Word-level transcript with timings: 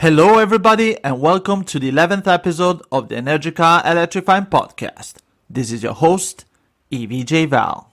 Hello, 0.00 0.38
everybody, 0.38 0.96
and 1.04 1.20
welcome 1.20 1.62
to 1.62 1.78
the 1.78 1.92
11th 1.92 2.26
episode 2.26 2.80
of 2.90 3.10
the 3.10 3.16
Energica 3.16 3.84
Electrifying 3.84 4.46
Podcast. 4.46 5.16
This 5.50 5.70
is 5.70 5.82
your 5.82 5.92
host, 5.92 6.46
EVJ 6.90 7.50
Val. 7.50 7.92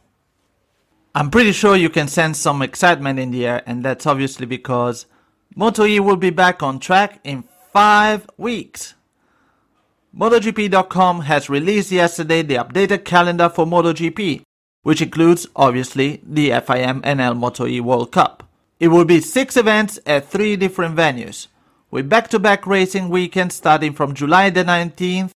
I'm 1.14 1.30
pretty 1.30 1.52
sure 1.52 1.76
you 1.76 1.90
can 1.90 2.08
sense 2.08 2.40
some 2.40 2.62
excitement 2.62 3.20
in 3.20 3.32
the 3.32 3.46
air, 3.46 3.62
and 3.66 3.84
that's 3.84 4.06
obviously 4.06 4.46
because 4.46 5.06
Moto 5.54 5.84
E 5.84 6.00
will 6.00 6.16
be 6.16 6.30
back 6.30 6.64
on 6.64 6.80
track 6.80 7.20
in 7.26 7.44
five 7.74 8.26
weeks. 8.38 8.94
MotoGP.com 10.18 11.24
has 11.24 11.50
released 11.50 11.92
yesterday 11.92 12.42
the 12.42 12.56
updated 12.56 13.04
calendar 13.04 13.50
for 13.50 13.66
MotoGP, 13.66 14.44
which 14.84 15.02
includes, 15.02 15.46
obviously, 15.58 16.22
the 16.24 16.52
FIM 16.52 17.02
Enel 17.02 17.36
Moto 17.36 17.68
E 17.68 17.82
World 17.82 18.14
Cup. 18.14 18.48
It 18.80 18.88
will 18.88 19.04
be 19.04 19.20
six 19.20 19.58
events 19.58 20.00
at 20.06 20.30
three 20.30 20.56
different 20.56 20.96
venues 20.96 21.48
with 21.90 22.10
back-to-back 22.10 22.68
racing 22.68 23.10
weekends 23.10 23.56
starting 23.56 23.94
from 23.94 24.14
July 24.14 24.50
the 24.50 24.64
19th 24.64 25.32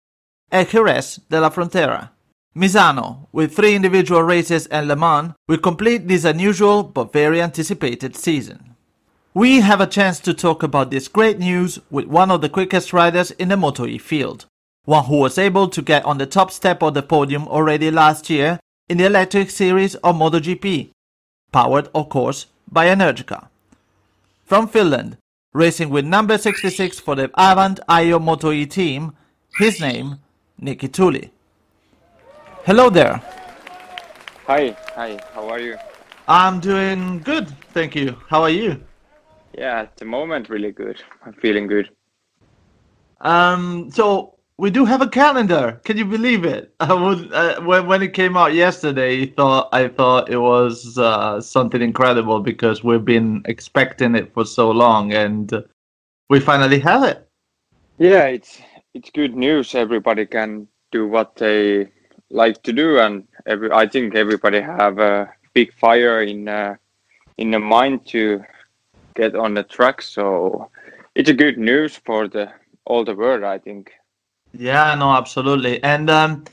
at 0.52 0.70
Jerez 0.70 1.20
de 1.30 1.40
la 1.40 1.50
Frontera. 1.50 2.10
Misano, 2.55 3.27
with 3.32 3.55
three 3.55 3.76
individual 3.76 4.24
races 4.24 4.68
and 4.68 4.88
Le 4.88 4.96
Mans, 4.96 5.34
will 5.48 5.58
complete 5.58 6.08
this 6.08 6.26
unusual 6.26 6.84
but 6.84 7.13
very 7.13 7.41
anticipated 7.41 8.16
season. 8.16 8.76
We 9.34 9.62
have 9.62 9.80
a 9.80 9.88
chance 9.88 10.20
to 10.21 10.34
talk 10.34 10.62
about 10.62 10.91
this 10.91 11.08
great 11.08 11.40
news 11.40 11.80
with 11.90 12.08
one 12.08 12.30
of 12.30 12.41
the 12.41 12.49
quickest 12.49 12.91
riders 12.91 13.32
in 13.32 13.48
the 13.48 13.55
Moto 13.55 13.86
E 13.86 13.98
field, 13.98 14.46
one 14.84 15.05
who 15.05 15.20
was 15.20 15.38
able 15.38 15.70
to 15.70 15.82
get 15.82 16.04
on 16.04 16.18
the 16.18 16.26
top 16.26 16.52
step 16.52 16.84
of 16.84 16.93
the 16.93 17.02
podium 17.02 17.48
already 17.48 17.90
last 17.90 18.30
year 18.30 18.60
in 18.90 18.98
the 18.98 19.05
electric 19.05 19.49
series 19.49 19.96
of 19.96 20.18
MotoGP, 20.18 20.90
powered 21.54 21.88
of 21.96 22.10
course 22.10 22.48
by 22.70 22.88
Energica. 22.88 23.48
From 24.43 24.68
Finland, 24.68 25.15
racing 25.54 25.90
with 25.90 26.05
number 26.05 26.38
66 26.38 26.99
for 26.99 27.16
the 27.16 27.30
Avant 27.35 27.80
Ajo 27.90 28.20
Moto 28.20 28.52
E 28.52 28.66
team, 28.66 29.13
his 29.58 29.82
name, 29.82 30.18
Niki 30.62 30.88
Tuuli. 30.90 31.30
Hello 32.63 32.90
there. 32.90 33.21
Hi, 34.48 34.76
hi, 34.96 35.20
how 35.34 35.49
are 35.49 35.60
you? 35.60 35.77
I'm 36.27 36.60
doing 36.60 37.20
good, 37.20 37.49
thank 37.74 37.96
you. 37.96 38.16
How 38.30 38.43
are 38.43 38.49
you? 38.49 38.82
Yeah, 39.58 39.82
at 39.82 39.98
the 39.98 40.05
moment, 40.05 40.49
really 40.49 40.71
good. 40.71 41.02
I'm 41.26 41.34
feeling 41.34 41.68
good. 41.68 41.90
Um, 43.20 43.91
so 43.91 44.36
we 44.62 44.70
do 44.70 44.85
have 44.85 45.01
a 45.01 45.09
calendar. 45.09 45.81
Can 45.84 45.98
you 45.98 46.05
believe 46.05 46.45
it? 46.45 46.71
I 46.79 46.93
would 46.93 47.34
uh, 47.34 47.62
when 47.62 47.87
when 47.87 48.04
it 48.04 48.13
came 48.13 48.37
out 48.37 48.54
yesterday. 48.54 49.26
Thought 49.26 49.70
I 49.73 49.87
thought 49.87 50.29
it 50.29 50.37
was 50.37 50.99
uh, 50.99 51.41
something 51.41 51.81
incredible 51.81 52.40
because 52.40 52.84
we've 52.84 53.03
been 53.03 53.41
expecting 53.45 54.13
it 54.13 54.31
for 54.35 54.45
so 54.45 54.70
long, 54.70 55.13
and 55.13 55.51
we 56.29 56.40
finally 56.40 56.79
have 56.79 57.03
it. 57.03 57.27
Yeah, 57.98 58.26
it's 58.26 58.62
it's 58.93 59.09
good 59.09 59.35
news. 59.35 59.73
Everybody 59.73 60.27
can 60.27 60.68
do 60.91 61.07
what 61.07 61.35
they 61.37 61.90
like 62.29 62.62
to 62.62 62.71
do, 62.71 62.99
and 62.99 63.27
every 63.48 63.71
I 63.71 63.87
think 63.87 64.13
everybody 64.13 64.62
have 64.62 65.00
a 65.00 65.34
big 65.56 65.73
fire 65.73 66.22
in 66.22 66.47
uh, 66.47 66.75
in 67.40 67.50
the 67.50 67.59
mind 67.59 68.06
to 68.13 68.44
get 69.16 69.35
on 69.35 69.56
the 69.56 69.63
track. 69.63 70.03
So 70.03 70.69
it's 71.16 71.31
a 71.31 71.41
good 71.44 71.57
news 71.57 71.97
for 72.06 72.28
the 72.28 72.52
all 72.86 73.03
the 73.03 73.16
world. 73.16 73.44
I 73.44 73.57
think. 73.57 73.91
Yeah, 74.53 74.95
no, 74.95 75.12
absolutely. 75.12 75.81
And 75.84 76.09
um, 76.09 76.44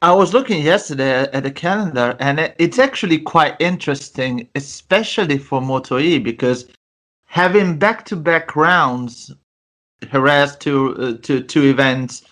I 0.00 0.12
was 0.12 0.32
looking 0.32 0.62
yesterday 0.62 1.22
at 1.32 1.42
the 1.42 1.50
calendar, 1.50 2.16
and 2.20 2.40
it, 2.40 2.56
it's 2.58 2.78
actually 2.78 3.18
quite 3.18 3.56
interesting, 3.60 4.48
especially 4.54 5.38
for 5.38 5.60
Moto 5.60 5.98
E, 5.98 6.18
because 6.18 6.68
having 7.24 7.78
back-to-back 7.78 8.54
rounds, 8.56 9.32
Jerez 10.10 10.56
to 10.56 10.96
uh, 10.96 11.12
to 11.22 11.42
two 11.42 11.62
events, 11.64 12.22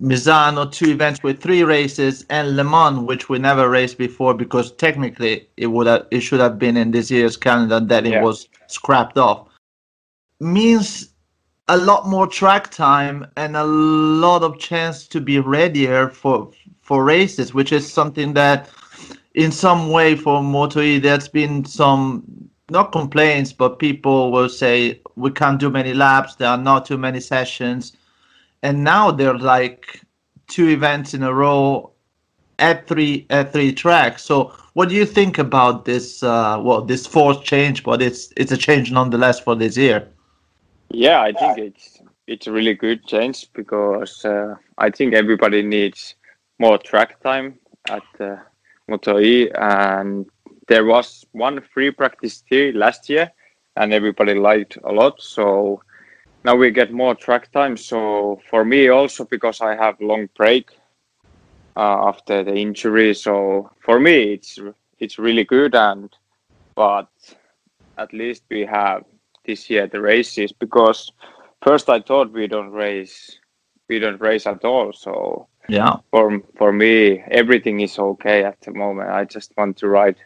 Misano 0.00 0.70
two 0.70 0.90
events 0.90 1.22
with 1.22 1.40
three 1.42 1.62
races, 1.62 2.24
and 2.30 2.56
Le 2.56 2.64
Mans, 2.64 3.06
which 3.06 3.28
we 3.28 3.38
never 3.38 3.68
raced 3.68 3.98
before, 3.98 4.34
because 4.34 4.72
technically 4.72 5.48
it 5.56 5.66
would 5.68 5.86
have 5.86 6.06
it 6.10 6.20
should 6.20 6.40
have 6.40 6.58
been 6.58 6.76
in 6.76 6.90
this 6.90 7.10
year's 7.10 7.36
calendar, 7.36 7.80
Yeah. 7.88 8.18
it 8.20 8.22
was 8.22 8.48
scrapped 8.66 9.18
off. 9.18 9.48
Means 10.40 11.13
a 11.68 11.76
lot 11.76 12.06
more 12.06 12.26
track 12.26 12.70
time 12.70 13.26
and 13.36 13.56
a 13.56 13.64
lot 13.64 14.42
of 14.42 14.58
chance 14.58 15.06
to 15.08 15.20
be 15.20 15.38
readier 15.40 16.08
for 16.08 16.50
for 16.82 17.04
races, 17.04 17.54
which 17.54 17.72
is 17.72 17.90
something 17.90 18.34
that 18.34 18.68
in 19.34 19.50
some 19.50 19.90
way 19.90 20.14
for 20.14 20.42
Moto 20.42 20.80
E 20.80 20.98
there's 20.98 21.28
been 21.28 21.64
some 21.64 22.22
not 22.70 22.92
complaints, 22.92 23.52
but 23.52 23.78
people 23.78 24.30
will 24.30 24.48
say 24.48 25.00
we 25.16 25.30
can't 25.30 25.58
do 25.58 25.70
many 25.70 25.94
laps, 25.94 26.34
there 26.34 26.48
are 26.48 26.58
not 26.58 26.86
too 26.86 26.98
many 26.98 27.20
sessions. 27.20 27.96
And 28.62 28.84
now 28.84 29.10
they're 29.10 29.38
like 29.38 30.00
two 30.48 30.68
events 30.68 31.14
in 31.14 31.22
a 31.22 31.32
row 31.32 31.92
at 32.58 32.86
three 32.86 33.26
at 33.30 33.52
three 33.52 33.72
tracks. 33.72 34.22
So 34.22 34.52
what 34.74 34.88
do 34.90 34.94
you 34.94 35.06
think 35.06 35.38
about 35.38 35.86
this 35.86 36.22
uh 36.22 36.60
well 36.62 36.82
this 36.82 37.06
fourth 37.06 37.42
change, 37.42 37.82
but 37.84 38.02
it's 38.02 38.32
it's 38.36 38.52
a 38.52 38.56
change 38.58 38.92
nonetheless 38.92 39.40
for 39.40 39.54
this 39.54 39.76
year? 39.78 40.08
Yeah, 40.94 41.22
I 41.22 41.32
think 41.32 41.58
it's 41.58 42.00
it's 42.28 42.46
a 42.46 42.52
really 42.52 42.74
good 42.74 43.04
change 43.04 43.52
because 43.52 44.24
uh, 44.24 44.54
I 44.78 44.90
think 44.90 45.12
everybody 45.12 45.60
needs 45.60 46.14
more 46.60 46.78
track 46.78 47.20
time 47.20 47.58
at 47.90 48.02
uh, 48.20 48.36
Moto 48.88 49.18
E, 49.18 49.50
and 49.50 50.24
there 50.68 50.84
was 50.84 51.26
one 51.32 51.60
free 51.60 51.90
practice 51.90 52.42
day 52.48 52.70
last 52.70 53.08
year, 53.08 53.32
and 53.76 53.92
everybody 53.92 54.34
liked 54.34 54.78
a 54.84 54.92
lot. 54.92 55.20
So 55.20 55.82
now 56.44 56.54
we 56.54 56.70
get 56.70 56.92
more 56.92 57.16
track 57.16 57.50
time. 57.50 57.76
So 57.76 58.40
for 58.48 58.64
me 58.64 58.88
also 58.88 59.24
because 59.24 59.60
I 59.60 59.74
have 59.74 60.00
long 60.00 60.28
break 60.36 60.70
uh, 61.76 62.08
after 62.08 62.44
the 62.44 62.54
injury, 62.54 63.14
so 63.14 63.68
for 63.80 63.98
me 63.98 64.34
it's 64.34 64.60
it's 65.00 65.18
really 65.18 65.44
good. 65.44 65.74
And 65.74 66.16
but 66.76 67.08
at 67.98 68.12
least 68.12 68.44
we 68.48 68.60
have 68.64 69.04
this 69.46 69.68
year 69.70 69.86
the 69.86 70.00
races 70.00 70.52
because 70.52 71.12
first 71.62 71.88
I 71.88 72.00
thought 72.00 72.32
we 72.32 72.46
don't 72.46 72.70
race 72.70 73.38
we 73.88 73.98
don't 73.98 74.20
race 74.20 74.46
at 74.46 74.64
all. 74.64 74.92
So 74.92 75.48
Yeah. 75.68 75.96
for 76.10 76.40
for 76.56 76.72
me 76.72 77.22
everything 77.30 77.80
is 77.80 77.98
okay 77.98 78.44
at 78.44 78.60
the 78.62 78.72
moment. 78.72 79.10
I 79.10 79.24
just 79.24 79.52
want 79.56 79.76
to 79.78 79.88
ride. 79.88 80.16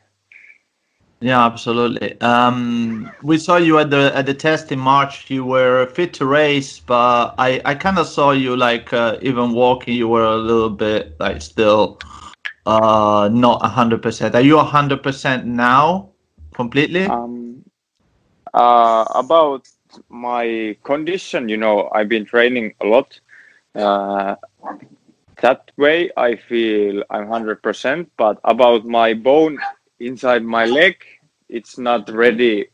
Yeah, 1.20 1.44
absolutely. 1.44 2.20
Um, 2.20 3.10
we 3.22 3.38
saw 3.38 3.56
you 3.56 3.78
at 3.78 3.90
the 3.90 4.12
at 4.14 4.26
the 4.26 4.34
test 4.34 4.70
in 4.72 4.78
March. 4.78 5.30
You 5.30 5.44
were 5.44 5.86
fit 5.86 6.14
to 6.14 6.26
race, 6.26 6.78
but 6.78 7.34
I 7.38 7.60
I 7.64 7.74
kind 7.74 7.98
of 7.98 8.06
saw 8.06 8.30
you 8.30 8.56
like 8.56 8.92
uh, 8.92 9.18
even 9.20 9.52
walking. 9.52 9.94
You 9.94 10.08
were 10.08 10.24
a 10.24 10.36
little 10.36 10.70
bit 10.70 11.16
like 11.18 11.42
still 11.42 11.98
uh 12.66 13.28
not 13.32 13.60
a 13.64 13.68
hundred 13.68 14.02
percent. 14.02 14.34
Are 14.34 14.40
you 14.50 14.58
a 14.58 14.64
hundred 14.64 15.02
percent 15.02 15.46
now 15.46 16.10
completely? 16.54 17.06
Um, 17.06 17.37
uh, 18.54 19.04
about 19.14 19.68
my 20.08 20.76
condition, 20.84 21.48
you 21.48 21.56
know, 21.56 21.88
I've 21.92 22.08
been 22.08 22.24
training 22.24 22.74
a 22.80 22.86
lot. 22.86 23.20
Uh, 23.74 24.36
that 25.40 25.70
way, 25.76 26.10
I 26.16 26.36
feel 26.36 27.02
I'm 27.10 27.28
hundred 27.28 27.62
percent. 27.62 28.10
But 28.16 28.38
about 28.44 28.84
my 28.84 29.14
bone 29.14 29.58
inside 30.00 30.44
my 30.44 30.64
leg, 30.66 30.96
it's 31.48 31.78
not 31.78 32.08
ready. 32.10 32.68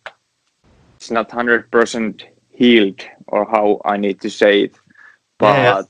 It's 0.97 1.11
not 1.11 1.31
hundred 1.31 1.71
percent 1.71 2.25
healed, 2.50 3.00
or 3.29 3.44
how 3.47 3.81
I 3.85 3.97
need 3.97 4.21
to 4.23 4.31
say 4.31 4.62
it. 4.62 4.76
But 5.38 5.56
Yeah. 5.56 5.82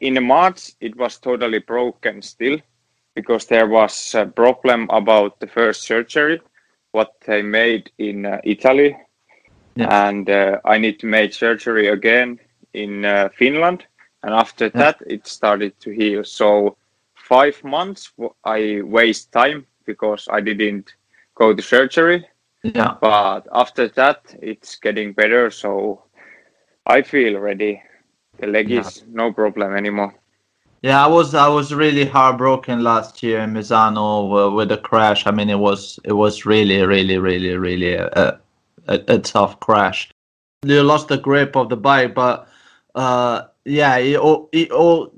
in 0.00 0.22
March, 0.24 0.72
it 0.80 0.96
was 0.96 1.18
totally 1.18 1.58
broken 1.58 2.22
still, 2.22 2.58
because 3.14 3.46
there 3.46 3.68
was 3.68 4.14
a 4.14 4.26
problem 4.26 4.88
about 4.90 5.40
the 5.40 5.46
first 5.46 5.82
surgery 5.82 6.40
what 6.92 7.12
they 7.26 7.42
made 7.42 7.90
in 7.98 8.26
uh, 8.26 8.40
Italy, 8.44 8.96
Yeah. 9.76 9.90
and 9.90 10.28
uh, 10.30 10.58
I 10.64 10.78
need 10.78 10.98
to 11.00 11.06
make 11.06 11.32
surgery 11.32 11.88
again 11.88 12.38
in 12.74 13.04
uh, 13.04 13.28
Finland, 13.38 13.86
and 14.22 14.34
after 14.34 14.68
Yeah. 14.74 14.80
that 14.80 14.96
it 15.06 15.26
started 15.26 15.78
to 15.80 15.90
heal. 15.90 16.24
So 16.24 16.76
five 17.14 17.62
months 17.64 18.12
I 18.44 18.80
waste 18.84 19.32
time 19.32 19.66
because 19.86 20.28
I 20.30 20.40
didn't 20.40 20.94
go 21.34 21.54
to 21.54 21.62
surgery, 21.62 22.26
Yeah. 22.62 22.96
but 23.00 23.46
after 23.52 23.88
that 23.88 24.34
it's 24.42 24.76
getting 24.76 25.12
better. 25.12 25.50
So 25.50 26.04
I 26.86 27.02
feel 27.02 27.38
ready. 27.40 27.82
The 28.38 28.46
leg 28.46 28.70
Yeah. 28.70 28.72
is 28.72 29.04
no 29.08 29.32
problem 29.32 29.74
anymore. 29.76 30.14
Yeah, 30.82 31.04
I 31.04 31.06
was 31.06 31.34
I 31.34 31.48
was 31.48 31.72
really 31.72 32.04
heartbroken 32.04 32.82
last 32.82 33.22
year 33.22 33.40
in 33.40 33.52
Misano 33.52 34.48
uh, 34.48 34.50
with 34.50 34.68
the 34.68 34.78
crash. 34.78 35.26
I 35.26 35.30
mean, 35.30 35.48
it 35.48 35.58
was 35.58 36.00
it 36.04 36.12
was 36.12 36.44
really 36.44 36.82
really 36.84 37.18
really 37.18 37.56
really 37.56 37.94
a, 37.94 38.40
a, 38.88 39.00
a 39.08 39.18
tough 39.18 39.60
crash. 39.60 40.10
You 40.64 40.82
lost 40.82 41.08
the 41.08 41.18
grip 41.18 41.56
of 41.56 41.68
the 41.68 41.76
bike, 41.76 42.14
but 42.14 42.48
uh, 42.96 43.42
yeah, 43.64 43.96
it 43.96 44.16
all 44.16 44.48
it 44.52 44.72
all 44.72 45.12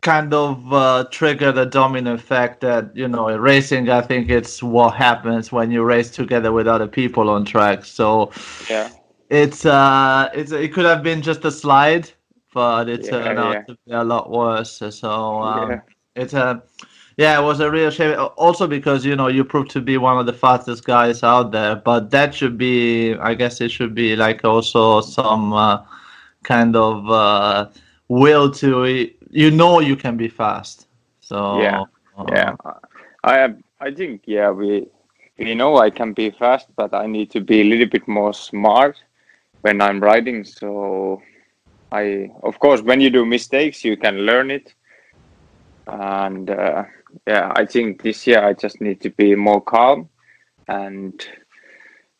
kind 0.00 0.34
of 0.34 0.72
uh, 0.72 1.04
triggered 1.10 1.56
a 1.58 1.66
domino 1.66 2.14
effect 2.14 2.60
that 2.60 2.96
you 2.96 3.08
know 3.08 3.28
in 3.28 3.40
racing. 3.40 3.90
I 3.90 4.00
think 4.00 4.30
it's 4.30 4.62
what 4.62 4.94
happens 4.94 5.52
when 5.52 5.70
you 5.70 5.82
race 5.84 6.10
together 6.10 6.52
with 6.52 6.66
other 6.66 6.86
people 6.88 7.28
on 7.28 7.44
track. 7.44 7.84
So 7.84 8.30
Yeah. 8.70 8.88
it's 9.28 9.66
uh, 9.66 10.30
it's 10.34 10.52
it 10.52 10.72
could 10.72 10.84
have 10.86 11.02
been 11.02 11.22
just 11.22 11.44
a 11.44 11.50
slide, 11.50 12.10
but 12.54 12.88
it 12.88 13.04
Yeah, 13.04 13.12
turned 13.12 13.38
out 13.38 13.58
yeah. 13.58 13.66
to 13.68 13.76
be 13.86 13.92
a 13.92 14.04
lot 14.04 14.30
worse. 14.30 14.82
So 14.90 15.10
um, 15.42 15.80
Yeah. 15.80 16.02
it's 16.16 16.34
a 16.34 16.62
yeah, 17.16 17.38
it 17.40 17.44
was 17.44 17.60
a 17.60 17.70
real 17.70 17.90
shame. 17.90 18.18
Also 18.36 18.66
because 18.68 19.04
you 19.04 19.16
know 19.16 19.28
you 19.28 19.44
proved 19.44 19.70
to 19.72 19.80
be 19.82 19.98
one 19.98 20.18
of 20.18 20.26
the 20.26 20.32
fastest 20.34 20.84
guys 20.84 21.22
out 21.24 21.52
there, 21.52 21.76
but 21.76 22.10
that 22.10 22.34
should 22.34 22.58
be, 22.58 23.14
I 23.14 23.34
guess, 23.34 23.60
it 23.60 23.70
should 23.70 23.94
be 23.94 24.16
like 24.16 24.44
also 24.44 25.00
some 25.02 25.52
uh, 25.52 25.82
kind 26.44 26.76
of 26.76 27.10
uh, 27.10 27.68
will 28.08 28.50
to 28.52 29.08
you 29.30 29.50
know 29.50 29.80
you 29.80 29.96
can 29.96 30.16
be 30.16 30.28
fast. 30.28 30.86
So 31.20 31.36
Yeah, 31.50 31.84
uh, 32.18 32.24
yeah 32.32 32.54
i 33.24 33.54
i 33.80 33.90
think 33.92 34.22
yeah 34.26 34.50
we 34.50 34.86
we 35.38 35.54
know 35.54 35.76
i 35.76 35.90
can 35.90 36.12
be 36.12 36.30
fast 36.30 36.68
but 36.76 36.92
i 36.94 37.06
need 37.06 37.30
to 37.30 37.40
be 37.40 37.60
a 37.60 37.64
little 37.64 37.86
bit 37.88 38.06
more 38.08 38.32
smart 38.32 38.96
when 39.62 39.80
i'm 39.80 40.00
riding 40.00 40.44
so 40.44 41.20
i 42.00 42.30
of 42.42 42.58
course 42.58 42.82
when 42.82 43.00
you 43.00 43.10
do 43.10 43.24
mistakes 43.26 43.84
you 43.84 43.96
can 43.96 44.16
learn 44.30 44.50
it. 44.50 44.74
And 45.86 46.50
uh, 46.50 46.84
yeah 47.26 47.52
i 47.56 47.64
think 47.66 48.02
this 48.02 48.26
year 48.26 48.42
i 48.44 48.52
just 48.54 48.80
need 48.80 49.00
to 49.02 49.10
be 49.10 49.34
more 49.34 49.60
calm 49.62 50.08
and 50.68 51.14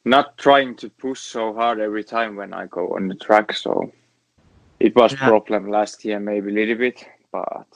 not 0.04 0.36
trying 0.38 0.76
to 0.76 0.88
push 0.90 1.20
so 1.20 1.52
hard 1.54 1.80
every 1.80 2.04
time 2.04 2.36
when 2.36 2.52
i 2.54 2.66
go 2.66 2.94
on 2.96 3.08
the 3.08 3.14
track. 3.14 3.52
So 3.52 3.92
it 4.80 4.94
was 4.96 5.12
Yeah. 5.12 5.18
problem 5.30 5.68
last 5.70 6.04
year 6.04 6.20
maybe 6.20 6.50
a 6.50 6.54
little 6.54 6.76
bit 6.76 7.04
but 7.32 7.68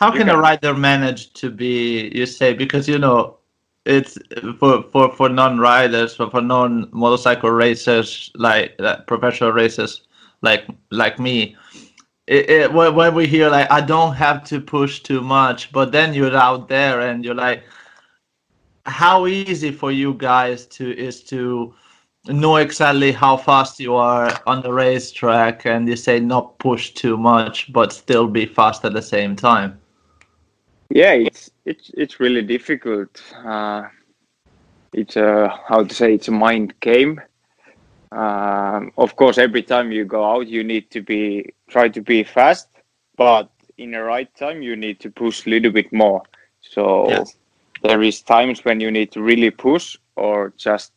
How 0.00 0.10
You 0.10 0.20
can 0.20 0.28
a 0.28 0.36
rider 0.36 0.74
manage 0.74 1.32
to 1.34 1.50
be, 1.50 2.10
you 2.14 2.26
say, 2.26 2.54
because 2.54 2.88
you 2.88 2.98
know, 2.98 3.38
it's 3.84 4.18
for 4.58 4.82
for 4.84 5.10
for 5.14 5.28
non-riders, 5.28 6.14
for 6.16 6.30
for 6.30 6.40
non-motorcycle 6.40 7.50
racers, 7.50 8.30
like 8.36 8.74
uh, 8.80 9.02
professional 9.06 9.52
racers, 9.52 10.02
like 10.42 10.66
like 10.90 11.18
me. 11.18 11.56
It, 12.26 12.48
it, 12.48 12.72
when, 12.72 13.14
we 13.14 13.26
hear 13.26 13.50
like 13.50 13.70
I 13.70 13.80
don't 13.80 14.14
have 14.14 14.44
to 14.44 14.60
push 14.60 15.00
too 15.00 15.20
much, 15.20 15.72
but 15.72 15.90
then 15.90 16.14
you're 16.14 16.36
out 16.36 16.68
there 16.68 17.00
and 17.00 17.24
you're 17.24 17.34
like, 17.34 17.64
how 18.86 19.26
easy 19.26 19.72
for 19.72 19.90
you 19.90 20.14
guys 20.14 20.66
to 20.66 20.96
is 20.96 21.22
to 21.24 21.74
know 22.26 22.56
exactly 22.56 23.12
how 23.12 23.36
fast 23.36 23.80
you 23.80 23.94
are 23.94 24.30
on 24.46 24.62
the 24.62 24.72
racetrack 24.72 25.64
and 25.64 25.88
you 25.88 25.96
say 25.96 26.20
not 26.20 26.58
push 26.58 26.90
too 26.90 27.16
much 27.16 27.72
but 27.72 27.94
still 27.94 28.28
be 28.28 28.44
fast 28.44 28.84
at 28.84 28.92
the 28.92 29.00
same 29.00 29.34
time 29.34 29.80
Yeah, 30.90 31.12
it's 31.12 31.50
it's 31.64 31.90
it's 31.94 32.18
really 32.18 32.42
difficult. 32.42 33.22
Uh, 33.44 33.84
it's 34.92 35.16
a 35.16 35.48
how 35.68 35.84
to 35.84 35.94
say 35.94 36.14
it's 36.14 36.26
a 36.26 36.32
mind 36.32 36.74
game. 36.80 37.20
Um, 38.12 38.92
of 38.98 39.16
course, 39.16 39.38
every 39.38 39.62
time 39.62 39.92
you 39.92 40.04
go 40.04 40.24
out, 40.24 40.48
you 40.48 40.64
need 40.64 40.90
to 40.90 41.00
be 41.02 41.54
try 41.68 41.88
to 41.88 42.00
be 42.00 42.24
fast, 42.24 42.68
but 43.16 43.50
in 43.78 43.92
the 43.92 44.02
right 44.02 44.32
time, 44.36 44.62
you 44.62 44.76
need 44.76 45.00
to 45.00 45.10
push 45.10 45.46
a 45.46 45.50
little 45.50 45.70
bit 45.72 45.92
more. 45.92 46.22
So 46.60 47.08
Yes. 47.08 47.36
there 47.82 48.02
is 48.02 48.22
times 48.22 48.64
when 48.64 48.80
you 48.80 48.90
need 48.90 49.12
to 49.12 49.22
really 49.22 49.50
push, 49.50 49.96
or 50.16 50.52
just 50.56 50.92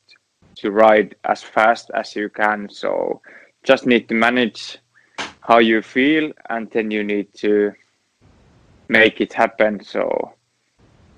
to 0.58 0.72
ride 0.72 1.16
as 1.24 1.44
fast 1.44 1.92
as 1.94 2.16
you 2.16 2.30
can. 2.30 2.70
So 2.70 3.22
just 3.64 3.86
need 3.86 4.08
to 4.10 4.16
manage 4.16 4.78
how 5.42 5.60
you 5.60 5.82
feel, 5.82 6.32
and 6.50 6.70
then 6.72 6.92
you 6.92 7.04
need 7.04 7.34
to 7.36 7.74
make 8.90 9.22
it 9.22 9.34
happen. 9.34 9.84
So 9.84 10.34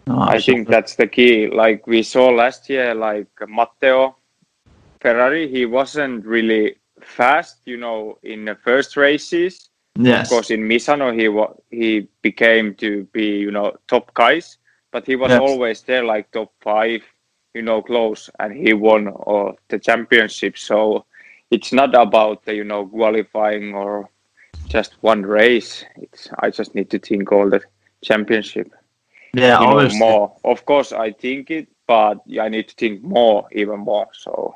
No, 0.07 0.19
I 0.21 0.39
think 0.41 0.67
that's 0.69 0.95
the 0.95 1.07
key. 1.07 1.47
Like 1.47 1.87
we 1.87 2.03
saw 2.03 2.29
last 2.29 2.69
year, 2.69 2.93
like 2.93 3.27
Matteo 3.47 4.17
Ferrari, 4.99 5.47
he 5.49 5.65
wasn't 5.65 6.25
really 6.25 6.77
fast, 7.01 7.61
you 7.65 7.77
know, 7.77 8.17
in 8.23 8.45
the 8.45 8.55
first 8.55 8.95
races. 8.97 9.69
yes 9.95 10.11
Of 10.11 10.25
course, 10.27 10.49
in 10.51 10.61
Misano, 10.67 11.13
he 11.13 11.27
wa- 11.29 11.53
he 11.69 12.07
became 12.21 12.75
to 12.75 13.03
be, 13.13 13.37
you 13.37 13.51
know, 13.51 13.75
top 13.87 14.13
guys, 14.13 14.57
but 14.91 15.05
he 15.05 15.15
was 15.15 15.35
Yes. 15.35 15.37
always 15.37 15.81
there, 15.83 16.03
like 16.03 16.31
top 16.31 16.53
five, 16.61 17.01
you 17.53 17.61
know, 17.61 17.81
close, 17.81 18.29
and 18.39 18.53
he 18.53 18.73
won 18.73 19.07
or 19.07 19.55
the 19.69 19.79
championship. 19.79 20.57
So 20.57 21.05
it's 21.51 21.71
not 21.73 21.93
about 21.95 22.45
the, 22.45 22.55
you 22.55 22.63
know, 22.63 22.85
qualifying 22.87 23.73
or 23.75 24.09
just 24.67 24.95
one 25.01 25.23
race. 25.23 25.85
It's 25.97 26.29
I 26.39 26.49
just 26.51 26.75
need 26.75 26.89
to 26.91 26.99
think 26.99 27.31
all 27.31 27.49
the 27.49 27.61
championship 28.03 28.71
yeah 29.33 29.57
you 29.57 29.67
know, 29.67 29.87
more. 29.89 30.35
Of 30.43 30.65
course, 30.65 30.91
I 30.91 31.11
think 31.11 31.49
it, 31.51 31.67
but 31.87 32.19
I 32.41 32.49
need 32.49 32.67
to 32.69 32.75
think 32.75 33.03
more, 33.03 33.47
even 33.51 33.79
more. 33.79 34.07
So 34.13 34.55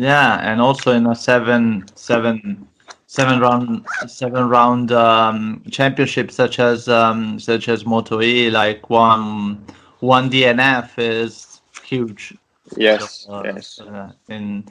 yeah 0.00 0.38
and 0.50 0.60
also 0.60 0.92
in 0.92 1.06
a 1.06 1.14
seven 1.14 1.84
seven 1.94 2.66
seven 3.06 3.40
round 3.40 3.86
seven 4.06 4.48
round 4.48 4.92
um 4.92 5.62
championship 5.70 6.30
such 6.30 6.58
as 6.58 6.88
um 6.88 7.38
such 7.38 7.68
as 7.68 7.84
moto 7.86 8.20
e 8.22 8.50
like 8.50 8.88
one 8.90 9.64
one 10.00 10.30
dnf 10.30 10.98
is 10.98 11.60
huge. 11.84 12.34
Yes, 12.76 13.26
So, 13.26 13.34
uh, 13.34 13.42
yes, 13.44 13.80
uh, 13.80 14.12
in 14.28 14.64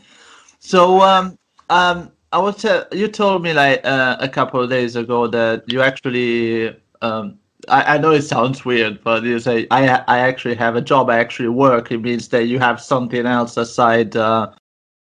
so 0.59 1.01
um 1.01 1.37
um 1.69 2.11
I 2.31 2.39
was 2.39 2.57
tell 2.61 2.85
you 2.91 3.07
told 3.07 3.43
me 3.43 3.53
like 3.53 3.85
uh, 3.85 4.17
a 4.19 4.29
couple 4.29 4.61
of 4.61 4.69
days 4.69 4.95
ago 4.95 5.27
that 5.27 5.63
you 5.67 5.81
actually 5.81 6.75
um 7.01 7.39
I, 7.67 7.95
I 7.95 7.97
know 7.97 8.11
it 8.11 8.23
sounds 8.23 8.65
weird 8.65 9.03
but 9.03 9.23
you 9.23 9.39
say 9.39 9.67
I 9.71 10.03
I 10.07 10.19
actually 10.19 10.55
have 10.55 10.75
a 10.75 10.81
job 10.81 11.09
I 11.09 11.19
actually 11.19 11.49
work 11.49 11.91
it 11.91 11.99
means 11.99 12.29
that 12.29 12.45
you 12.45 12.59
have 12.59 12.81
something 12.81 13.25
else 13.25 13.57
aside 13.57 14.15
uh 14.15 14.51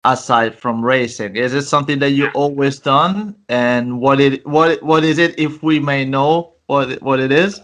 aside 0.04 0.56
from 0.58 0.84
racing 0.84 1.36
is 1.36 1.54
it 1.54 1.62
something 1.64 2.00
that 2.00 2.12
you 2.12 2.28
always 2.30 2.80
done 2.80 3.36
and 3.50 4.00
what 4.00 4.20
it 4.20 4.46
what 4.48 4.82
what 4.84 5.04
is 5.04 5.18
it 5.18 5.38
if 5.40 5.62
we 5.64 5.80
may 5.80 6.06
know 6.06 6.54
what 6.68 7.02
what 7.02 7.20
it 7.20 7.32
is 7.32 7.62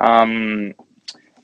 um, 0.00 0.74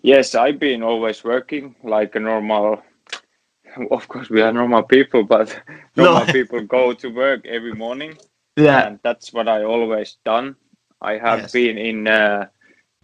yes. 0.02 0.34
I've 0.34 0.58
been 0.58 0.82
always 0.82 1.24
working 1.24 1.74
like 1.82 2.14
a 2.14 2.20
normal. 2.20 2.82
Of 3.90 4.08
course, 4.08 4.30
we 4.30 4.40
are 4.42 4.52
normal 4.52 4.82
people, 4.82 5.22
but 5.24 5.62
normal 5.96 6.26
No. 6.26 6.26
people 6.26 6.60
go 6.60 6.92
to 6.92 7.08
work 7.08 7.46
every 7.46 7.74
morning, 7.74 8.18
yeah 8.56 8.86
and 8.86 8.98
that's 9.02 9.32
what 9.32 9.48
I 9.48 9.64
always 9.64 10.16
done. 10.24 10.56
I 11.00 11.18
have 11.18 11.40
Yes. 11.40 11.52
been 11.52 11.78
in 11.78 12.06
a 12.06 12.50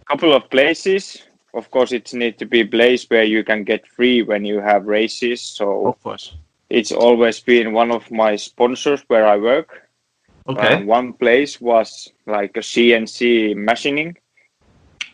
couple 0.08 0.32
of 0.34 0.48
places. 0.50 1.22
Of 1.54 1.70
course, 1.70 1.92
it 1.92 2.12
need 2.14 2.38
to 2.38 2.46
be 2.46 2.64
place 2.64 3.04
where 3.10 3.24
you 3.24 3.42
can 3.44 3.64
get 3.64 3.86
free 3.86 4.22
when 4.22 4.44
you 4.44 4.60
have 4.60 4.86
races. 4.86 5.40
So 5.42 5.94
of 5.94 6.00
course 6.02 6.36
it's 6.70 6.92
always 6.92 7.40
been 7.40 7.72
one 7.72 7.90
of 7.90 8.10
my 8.10 8.36
sponsors 8.36 9.02
where 9.08 9.26
I 9.26 9.36
work. 9.36 9.88
okay 10.46 10.56
Uh, 10.56 10.76
one 10.78 11.12
place 11.14 11.60
was 11.60 12.12
like 12.26 12.56
a 12.56 12.62
CNC 12.62 13.54
machining. 13.54 14.16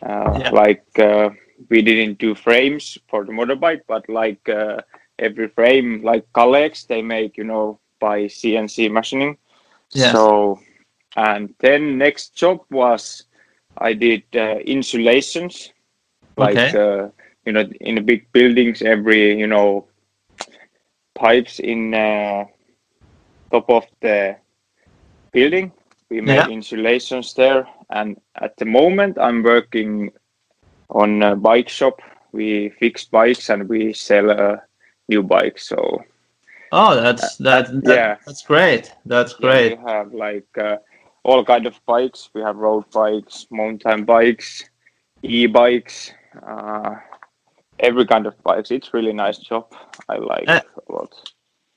Uh, 0.01 0.39
Yeah. 0.39 0.51
Like 0.51 0.85
uh, 0.99 1.29
we 1.69 1.81
didn't 1.81 2.19
do 2.19 2.35
frames 2.35 2.97
for 3.09 3.25
the 3.25 3.31
motorbike, 3.31 3.81
but 3.87 4.07
like 4.09 4.47
uh, 4.49 4.77
every 5.19 5.47
frame, 5.47 6.01
like 6.03 6.25
Kalex, 6.33 6.85
they 6.87 7.01
make 7.01 7.37
you 7.37 7.43
know 7.43 7.79
by 7.99 8.27
CNC 8.27 8.87
machining. 8.89 9.37
Yes. 9.93 10.29
So, 10.29 10.59
and 11.15 11.53
then 11.59 11.97
next 11.97 12.35
job 12.35 12.59
was 12.69 13.25
I 13.77 13.93
did 13.93 14.23
uh, 14.35 14.57
insulations, 14.65 15.71
like 16.37 16.65
Okay. 16.65 16.75
uh, 16.75 17.09
you 17.45 17.53
know 17.53 17.63
in 17.81 17.95
the 17.95 18.01
big 18.01 18.31
buildings, 18.31 18.81
every 18.81 19.37
you 19.37 19.47
know 19.47 19.85
pipes 21.15 21.59
in 21.59 21.93
uh, 21.93 22.45
top 23.51 23.69
of 23.69 23.85
the 24.01 24.37
building. 25.31 25.71
We 26.09 26.21
make 26.21 26.47
Yeah. 26.47 26.47
insulations 26.47 27.33
there, 27.33 27.67
and 27.89 28.17
at 28.35 28.57
the 28.57 28.65
moment 28.65 29.17
I'm 29.19 29.43
working 29.43 30.11
on 30.89 31.21
a 31.23 31.35
bike 31.35 31.69
shop. 31.69 32.01
We 32.31 32.69
fix 32.69 33.05
bikes 33.05 33.49
and 33.49 33.67
we 33.69 33.93
sell 33.93 34.29
a 34.29 34.61
new 35.09 35.23
bike. 35.23 35.59
So 35.59 36.03
oh 36.71 36.95
that's 37.01 37.37
that, 37.37 37.67
that 37.85 37.95
yeah. 37.95 38.15
that's 38.25 38.43
great 38.43 38.91
that's 39.05 39.35
yeah, 39.39 39.47
great 39.47 39.77
we 39.77 39.83
have 39.91 40.13
like 40.13 40.57
uh, 40.57 40.77
all 41.23 41.43
kind 41.45 41.65
of 41.67 41.79
bikes. 41.85 42.29
We 42.33 42.41
have 42.41 42.57
road 42.57 42.85
bikes, 42.93 43.47
mountain 43.51 44.05
bikes, 44.05 44.63
e-bikes, 45.23 46.13
uh, 46.45 46.95
every 47.79 48.05
kind 48.05 48.25
of 48.27 48.41
bikes. 48.43 48.71
It's 48.71 48.93
really 48.93 49.13
nice 49.13 49.37
job. 49.37 49.73
I 50.09 50.17
like 50.17 50.47
Uh, 50.47 50.59
a 50.87 50.91
lot. 50.93 51.13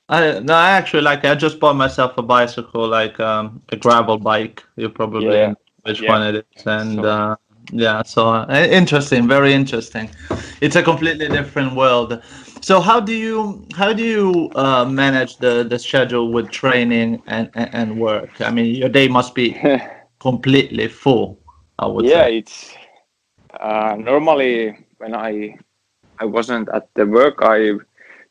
I 0.09 0.39
no, 0.39 0.53
I 0.53 0.71
actually 0.71 1.03
like. 1.03 1.25
I 1.25 1.35
just 1.35 1.59
bought 1.59 1.75
myself 1.75 2.17
a 2.17 2.21
bicycle, 2.23 2.87
like 2.87 3.19
um, 3.19 3.61
a 3.69 3.75
gravel 3.77 4.17
bike. 4.17 4.63
You 4.75 4.89
probably 4.89 5.35
Yeah. 5.35 5.47
know 5.47 5.55
which 5.83 6.01
Yeah. 6.01 6.09
one 6.09 6.23
it 6.23 6.45
is, 6.55 6.65
and 6.67 6.95
So- 6.95 7.03
uh, 7.05 7.35
yeah. 7.71 8.01
So 8.03 8.27
uh, 8.29 8.67
interesting, 8.71 9.27
very 9.27 9.53
interesting. 9.53 10.09
It's 10.61 10.75
a 10.75 10.83
completely 10.83 11.27
different 11.29 11.75
world. 11.75 12.21
So 12.61 12.79
how 12.81 12.99
do 12.99 13.13
you 13.13 13.65
how 13.75 13.93
do 13.93 14.03
you 14.03 14.49
uh, 14.55 14.85
manage 14.85 15.37
the 15.37 15.63
the 15.63 15.77
schedule 15.79 16.31
with 16.31 16.49
training 16.51 17.21
and, 17.27 17.49
and 17.55 17.69
and 17.73 17.97
work? 17.99 18.41
I 18.41 18.51
mean, 18.51 18.75
your 18.75 18.89
day 18.89 19.07
must 19.07 19.35
be 19.35 19.55
completely 20.19 20.87
full. 20.87 21.39
I 21.79 21.87
would 21.87 22.05
yeah, 22.05 22.23
say. 22.23 22.37
it's 22.37 22.73
uh, 23.59 23.95
normally 23.97 24.77
when 24.97 25.13
I 25.15 25.57
I 26.19 26.25
wasn't 26.25 26.69
at 26.69 26.89
the 26.95 27.05
work, 27.05 27.39
I 27.41 27.73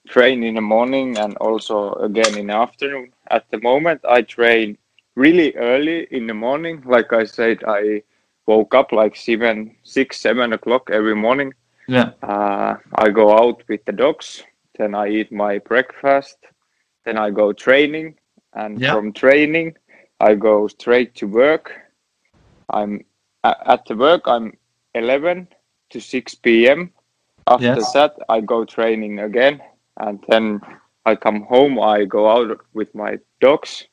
train 0.08 0.42
in 0.42 0.54
the 0.54 0.60
morning 0.60 1.18
and 1.18 1.36
also 1.38 1.94
again 1.94 2.36
in 2.36 2.46
the 2.48 2.54
afternoon. 2.54 3.12
At 3.30 3.50
the 3.50 3.60
moment, 3.60 4.00
I 4.08 4.22
train 4.22 4.78
really 5.14 5.54
early 5.56 6.06
in 6.10 6.26
the 6.26 6.34
morning. 6.34 6.82
Like 6.86 7.12
I 7.12 7.24
said, 7.24 7.58
I 7.66 8.02
woke 8.46 8.74
up 8.74 8.92
like 8.92 9.16
seven, 9.16 9.76
six, 9.84 10.20
seven 10.20 10.52
o'clock 10.52 10.90
every 10.90 11.14
morning. 11.14 11.52
Yeah. 11.88 12.10
Uh, 12.22 12.76
I 12.94 13.08
go 13.10 13.36
out 13.38 13.62
with 13.68 13.84
the 13.84 13.92
dogs. 13.92 14.42
Then 14.78 14.94
I 14.94 15.08
eat 15.08 15.32
my 15.32 15.58
breakfast. 15.58 16.38
Then 17.04 17.18
I 17.18 17.30
go 17.30 17.52
training, 17.52 18.16
and 18.54 18.80
Yeah. 18.80 18.92
from 18.92 19.12
training, 19.12 19.76
I 20.20 20.34
go 20.34 20.68
straight 20.68 21.14
to 21.16 21.26
work. 21.26 21.72
I'm 22.70 23.04
at 23.44 23.84
the 23.86 23.96
work. 23.96 24.22
I'm 24.26 24.56
11 24.94 25.48
to 25.90 26.00
6 26.00 26.34
p.m. 26.36 26.92
After 27.48 27.64
Yes. 27.64 27.92
that, 27.94 28.14
I 28.28 28.40
go 28.40 28.64
training 28.64 29.18
again, 29.20 29.60
and 29.96 30.22
then 30.28 30.60
I 31.06 31.16
come 31.16 31.42
home. 31.42 31.80
I 31.80 32.04
go 32.04 32.28
out 32.28 32.58
with 32.74 32.94
my 32.94 33.18
dogs, 33.40 33.86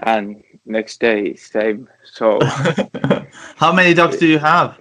and 0.00 0.42
next 0.64 1.00
day 1.00 1.34
same. 1.36 1.88
So 2.04 2.40
How 3.56 3.72
many 3.72 3.94
dogs 3.94 4.16
do 4.18 4.26
you 4.26 4.38
have? 4.38 4.76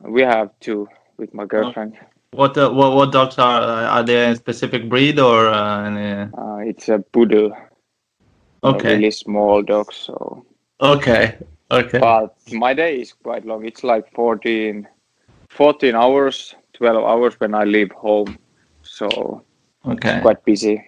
we 0.00 0.22
have 0.22 0.50
two 0.60 0.88
with 1.16 1.32
my 1.34 1.46
girlfriend. 1.46 1.96
What 2.32 2.56
uh, 2.58 2.70
what 2.70 2.94
what 2.94 3.12
dogs 3.12 3.38
are 3.38 3.60
uh, 3.62 3.86
are 3.94 4.02
they 4.02 4.30
a 4.30 4.36
specific 4.36 4.88
breed 4.88 5.18
or 5.18 5.48
uh, 5.48 5.84
any? 5.84 6.30
Uh, 6.36 6.56
it's 6.58 6.88
a 6.88 6.98
poodle. 6.98 7.52
Okay. 8.62 8.94
really 8.94 9.10
small 9.10 9.62
dogs. 9.62 9.96
So, 9.96 10.46
Okay. 10.80 11.36
Okay. 11.70 11.98
but 11.98 12.36
my 12.52 12.72
day 12.74 13.00
is 13.00 13.12
quite 13.12 13.44
long. 13.44 13.64
It's 13.64 13.84
like 13.84 14.10
14, 14.14 14.88
14 15.50 15.94
hours, 15.94 16.54
12 16.74 17.04
hours 17.04 17.34
when 17.40 17.54
I 17.54 17.64
leave 17.64 17.90
home. 17.92 18.38
So 18.82 19.44
Okay. 19.86 20.20
quite 20.20 20.44
busy. 20.44 20.82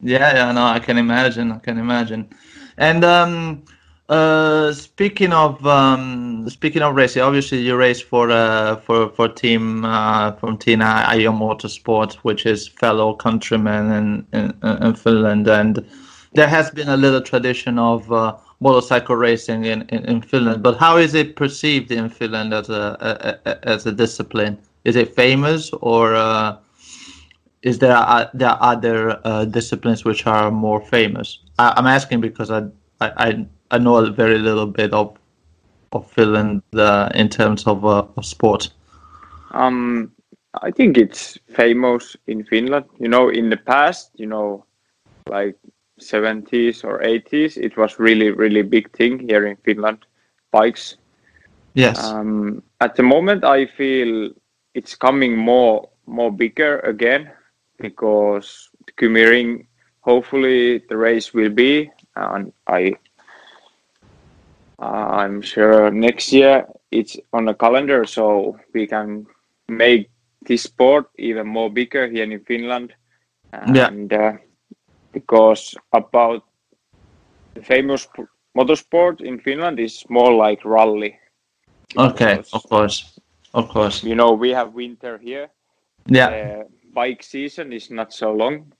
Yeah, 0.00 0.34
yeah, 0.34 0.52
no, 0.52 0.64
I 0.64 0.78
can 0.80 0.98
imagine. 0.98 1.52
I 1.52 1.58
can 1.58 1.78
imagine. 1.78 2.28
And 2.76 3.04
um, 3.04 3.64
uh, 4.08 4.72
speaking 4.72 5.32
of 5.32 5.64
um, 5.66 6.48
speaking 6.50 6.82
of 6.82 6.94
racing, 6.94 7.22
obviously 7.22 7.58
you 7.60 7.76
race 7.76 8.00
for 8.00 8.30
uh, 8.30 8.76
for 8.76 9.08
for 9.10 9.28
team 9.28 9.84
uh, 9.84 10.32
from 10.32 10.58
Team 10.58 10.82
Ajo 10.82 11.32
Motorsport, 11.32 12.14
which 12.16 12.44
is 12.44 12.68
fellow 12.68 13.14
countrymen 13.14 13.92
in, 13.92 14.26
in 14.38 14.54
in 14.82 14.94
Finland, 14.94 15.48
and 15.48 15.84
there 16.34 16.48
has 16.48 16.70
been 16.70 16.88
a 16.88 16.96
little 16.96 17.22
tradition 17.22 17.78
of 17.78 18.10
uh, 18.12 18.36
motorcycle 18.60 19.16
racing 19.16 19.64
in, 19.64 19.82
in, 19.88 20.04
in 20.04 20.20
Finland. 20.20 20.62
But 20.62 20.76
how 20.76 20.96
is 20.98 21.14
it 21.14 21.36
perceived 21.36 21.90
in 21.90 22.08
Finland 22.10 22.52
as 22.52 22.68
a, 22.68 22.96
a, 23.00 23.50
a 23.50 23.68
as 23.68 23.86
a 23.86 23.92
discipline? 23.92 24.58
Is 24.84 24.96
it 24.96 25.14
famous 25.14 25.70
or? 25.80 26.14
Uh, 26.14 26.58
is 27.62 27.78
there 27.78 27.96
uh, 27.96 28.28
there 28.34 28.50
are 28.50 28.58
other 28.60 29.18
uh, 29.24 29.46
disciplines 29.46 30.04
which 30.04 30.26
are 30.26 30.50
more 30.50 30.80
famous? 30.80 31.38
I, 31.58 31.72
I'm 31.76 31.86
asking 31.86 32.20
because 32.20 32.50
I, 32.50 32.64
I 33.00 33.08
I 33.16 33.46
I 33.70 33.78
know 33.78 33.96
a 33.96 34.10
very 34.10 34.38
little 34.38 34.66
bit 34.66 34.92
of 34.92 35.16
of 35.94 36.10
Finland 36.10 36.62
uh, 36.74 37.08
in 37.14 37.28
terms 37.28 37.66
of, 37.66 37.84
uh, 37.84 38.04
of 38.16 38.26
sport. 38.26 38.70
Um, 39.52 40.12
I 40.62 40.70
think 40.70 40.98
it's 40.98 41.38
famous 41.48 42.16
in 42.26 42.44
Finland. 42.44 42.86
You 42.98 43.08
know, 43.08 43.28
in 43.28 43.48
the 43.48 43.56
past, 43.56 44.10
you 44.16 44.26
know, 44.26 44.66
like 45.28 45.56
70s 46.00 46.84
or 46.84 47.00
80s, 47.00 47.56
it 47.56 47.76
was 47.76 47.98
really, 47.98 48.30
really 48.30 48.62
big 48.62 48.90
thing 48.96 49.20
here 49.20 49.46
in 49.46 49.56
Finland, 49.64 50.04
bikes. 50.50 50.96
Yes. 51.74 52.04
Um, 52.04 52.62
at 52.80 52.96
the 52.96 53.02
moment, 53.02 53.44
I 53.44 53.66
feel 53.66 54.30
it's 54.74 54.94
coming 54.94 55.36
more 55.36 55.88
more 56.06 56.30
bigger 56.30 56.80
again 56.80 57.30
because 57.78 58.68
Kymiring, 58.98 59.66
hopefully 60.00 60.78
the 60.88 60.96
race 60.96 61.32
will 61.32 61.50
be, 61.50 61.90
and 62.16 62.52
I 62.66 62.94
I'm 64.78 65.40
sure 65.40 65.90
next 65.90 66.32
year 66.32 66.66
it's 66.90 67.16
on 67.32 67.46
the 67.46 67.54
calendar, 67.54 68.04
so 68.04 68.58
we 68.72 68.86
can 68.86 69.26
make 69.68 70.10
this 70.46 70.64
sport 70.64 71.06
even 71.18 71.46
more 71.46 71.70
bigger 71.70 72.06
here 72.06 72.24
in 72.24 72.40
Finland. 72.40 72.92
Yeah. 73.72 73.86
And 73.86 74.12
uh, 74.12 74.32
because 75.12 75.74
about 75.92 76.44
the 77.54 77.62
famous 77.62 78.08
motorsport 78.56 79.20
in 79.20 79.38
Finland 79.38 79.78
is 79.78 80.04
more 80.08 80.32
like 80.32 80.64
rally. 80.64 81.18
okay. 81.96 82.42
Of 82.52 82.62
course. 82.68 83.13
Of 83.54 83.68
course. 83.68 84.04
You 84.04 84.16
know, 84.16 84.32
we 84.32 84.50
have 84.50 84.74
winter 84.74 85.18
here. 85.18 85.48
Yeah. 86.06 86.28
The 86.30 86.68
bike 86.92 87.22
season 87.22 87.72
is 87.72 87.90
not 87.90 88.12
so 88.12 88.32
long. 88.32 88.72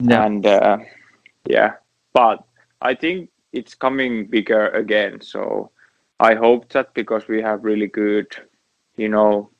Yeah. 0.00 0.24
And 0.24 0.46
uh, 0.46 0.78
yeah, 1.46 1.74
but 2.14 2.44
I 2.80 2.94
think 2.94 3.30
it's 3.52 3.74
coming 3.74 4.26
bigger 4.26 4.68
again. 4.70 5.20
So 5.20 5.70
I 6.20 6.34
hope 6.34 6.70
that 6.70 6.94
because 6.94 7.28
we 7.28 7.42
have 7.42 7.64
really 7.64 7.88
good, 7.88 8.28
you 8.96 9.08
know, 9.08 9.50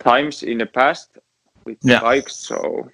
times 0.00 0.42
in 0.42 0.58
the 0.58 0.66
past 0.66 1.18
with 1.64 1.78
Yeah. 1.82 2.00
bikes. 2.00 2.36
So 2.36 2.90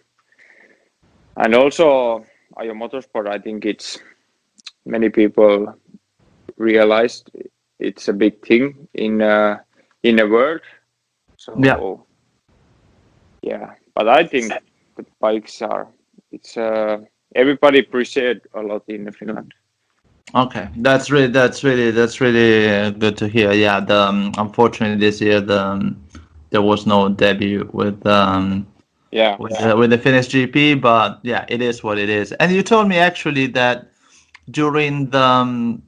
and 1.37 1.55
also 1.55 2.25
Ajo 2.59 2.75
Motorsport, 2.75 3.29
I 3.29 3.39
think 3.39 3.65
it's 3.67 3.99
many 4.85 5.09
people 5.11 5.75
realized 6.57 7.31
it's 7.79 8.09
a 8.09 8.13
big 8.13 8.45
thing 8.47 8.89
in 8.95 9.23
uh, 9.23 9.59
in 10.03 10.17
the 10.17 10.27
world. 10.29 10.61
So 11.37 11.53
Yeah. 11.57 11.77
yeah, 13.43 13.75
but 13.95 14.09
I 14.09 14.25
think 14.27 14.59
the 14.97 15.05
bikes 15.21 15.63
are 15.63 15.89
it's 16.31 16.57
uh, 16.57 16.99
everybody 17.35 17.81
appreciate 17.81 18.43
a 18.55 18.61
lot 18.61 18.85
in 18.89 19.11
Finland. 19.13 19.55
Okay, 20.35 20.69
that's 20.77 21.11
really 21.11 21.29
that's 21.29 21.63
really 21.65 21.91
that's 21.91 22.21
really 22.21 22.69
uh, 22.69 22.91
good 22.91 23.17
to 23.19 23.29
hear. 23.29 23.53
Yeah, 23.53 23.81
the 23.81 23.97
um, 24.09 24.33
unfortunately 24.39 24.97
this 24.99 25.21
year 25.21 25.41
the 25.41 25.61
um, 25.61 26.03
there 26.51 26.63
was 26.63 26.87
no 26.87 27.09
debut 27.09 27.69
with 27.73 28.05
um, 28.07 28.67
Yeah, 29.11 29.39
with, 29.39 29.53
uh, 29.61 29.75
with 29.77 29.91
the 29.91 29.99
Finnish 29.99 30.29
GP, 30.29 30.81
but 30.81 31.21
yeah, 31.23 31.45
it 31.49 31.61
is 31.63 31.83
what 31.83 31.99
it 31.99 32.09
is. 32.09 32.33
And 32.33 32.53
you 32.53 32.63
told 32.63 32.89
me 32.89 32.99
actually 32.99 33.47
that 33.49 33.91
during 34.51 35.11
the 35.11 35.23
um, 35.23 35.83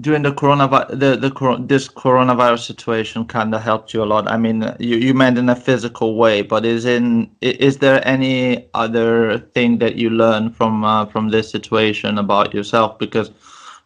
during 0.00 0.22
the 0.22 0.32
coronavirus, 0.32 0.88
the, 0.90 1.16
the 1.16 1.64
this 1.66 1.88
coronavirus 1.88 2.66
situation 2.66 3.24
kind 3.24 3.54
of 3.54 3.62
helped 3.62 3.94
you 3.94 4.02
a 4.02 4.04
lot. 4.04 4.30
I 4.30 4.36
mean, 4.36 4.74
you, 4.78 4.96
you 4.96 5.14
meant 5.14 5.38
in 5.38 5.48
a 5.48 5.56
physical 5.56 6.16
way, 6.16 6.42
but 6.42 6.66
is 6.66 6.84
in 6.84 7.30
is 7.40 7.78
there 7.78 8.06
any 8.06 8.68
other 8.74 9.38
thing 9.38 9.78
that 9.78 9.96
you 9.96 10.10
learned 10.10 10.54
from 10.54 10.84
uh, 10.84 11.06
from 11.06 11.30
this 11.30 11.50
situation 11.50 12.18
about 12.18 12.52
yourself? 12.52 12.98
Because, 12.98 13.30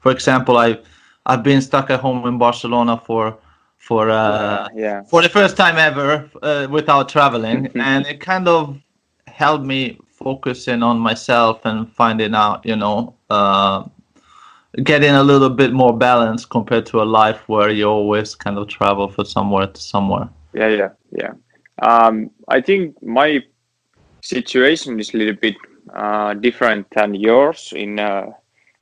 for 0.01 0.11
example, 0.11 0.57
I've 0.57 0.85
I've 1.27 1.45
been 1.45 1.63
stuck 1.63 1.91
at 1.91 2.01
home 2.01 2.27
in 2.27 2.39
Barcelona 2.39 3.01
for 3.07 3.39
for 3.79 4.11
uh, 4.11 4.69
yeah, 4.75 5.03
for 5.05 5.23
the 5.23 5.29
first 5.29 5.57
time 5.57 5.79
ever 5.79 6.29
uh, 6.43 6.67
without 6.71 7.09
traveling 7.09 7.71
and 7.77 8.07
it 8.07 8.21
kind 8.21 8.49
of 8.49 8.79
helped 9.27 9.65
me 9.65 9.99
focusing 10.09 10.83
on 10.83 10.99
myself 10.99 11.65
and 11.65 11.91
finding 11.93 12.35
out 12.35 12.65
you 12.67 12.77
know 12.77 13.15
uh, 13.31 13.85
getting 14.85 15.11
a 15.11 15.23
little 15.23 15.51
bit 15.51 15.73
more 15.73 15.97
balance 15.97 16.45
compared 16.45 16.87
to 16.87 17.03
a 17.03 17.05
life 17.05 17.49
where 17.49 17.71
you 17.71 17.85
always 17.85 18.35
kind 18.35 18.57
of 18.59 18.69
travel 18.69 19.09
from 19.09 19.25
somewhere 19.25 19.67
to 19.67 19.81
somewhere 19.81 20.29
yeah, 20.53 20.69
yeah, 20.69 20.89
yeah. 21.13 21.33
Um, 21.83 22.31
I 22.49 22.61
think 22.61 23.01
my 23.03 23.43
situation 24.23 24.99
is 25.01 25.15
a 25.15 25.17
little 25.17 25.35
bit 25.35 25.57
uh, 25.95 26.35
different 26.35 26.91
than 26.91 27.15
yours 27.15 27.73
in 27.75 27.99
uh, 27.99 28.27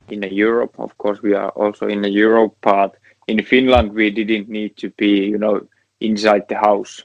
in 0.09 0.23
Europe. 0.23 0.75
Of 0.79 0.97
course, 0.97 1.21
we 1.21 1.33
are 1.33 1.49
also 1.49 1.87
in 1.87 2.03
Europe, 2.03 2.55
but 2.61 2.95
in 3.27 3.43
Finland 3.43 3.93
we 3.93 4.09
didn't 4.09 4.49
need 4.49 4.75
to 4.77 4.89
be, 4.91 5.25
you 5.25 5.37
know, 5.37 5.67
inside 6.01 6.47
the 6.49 6.57
house. 6.57 7.03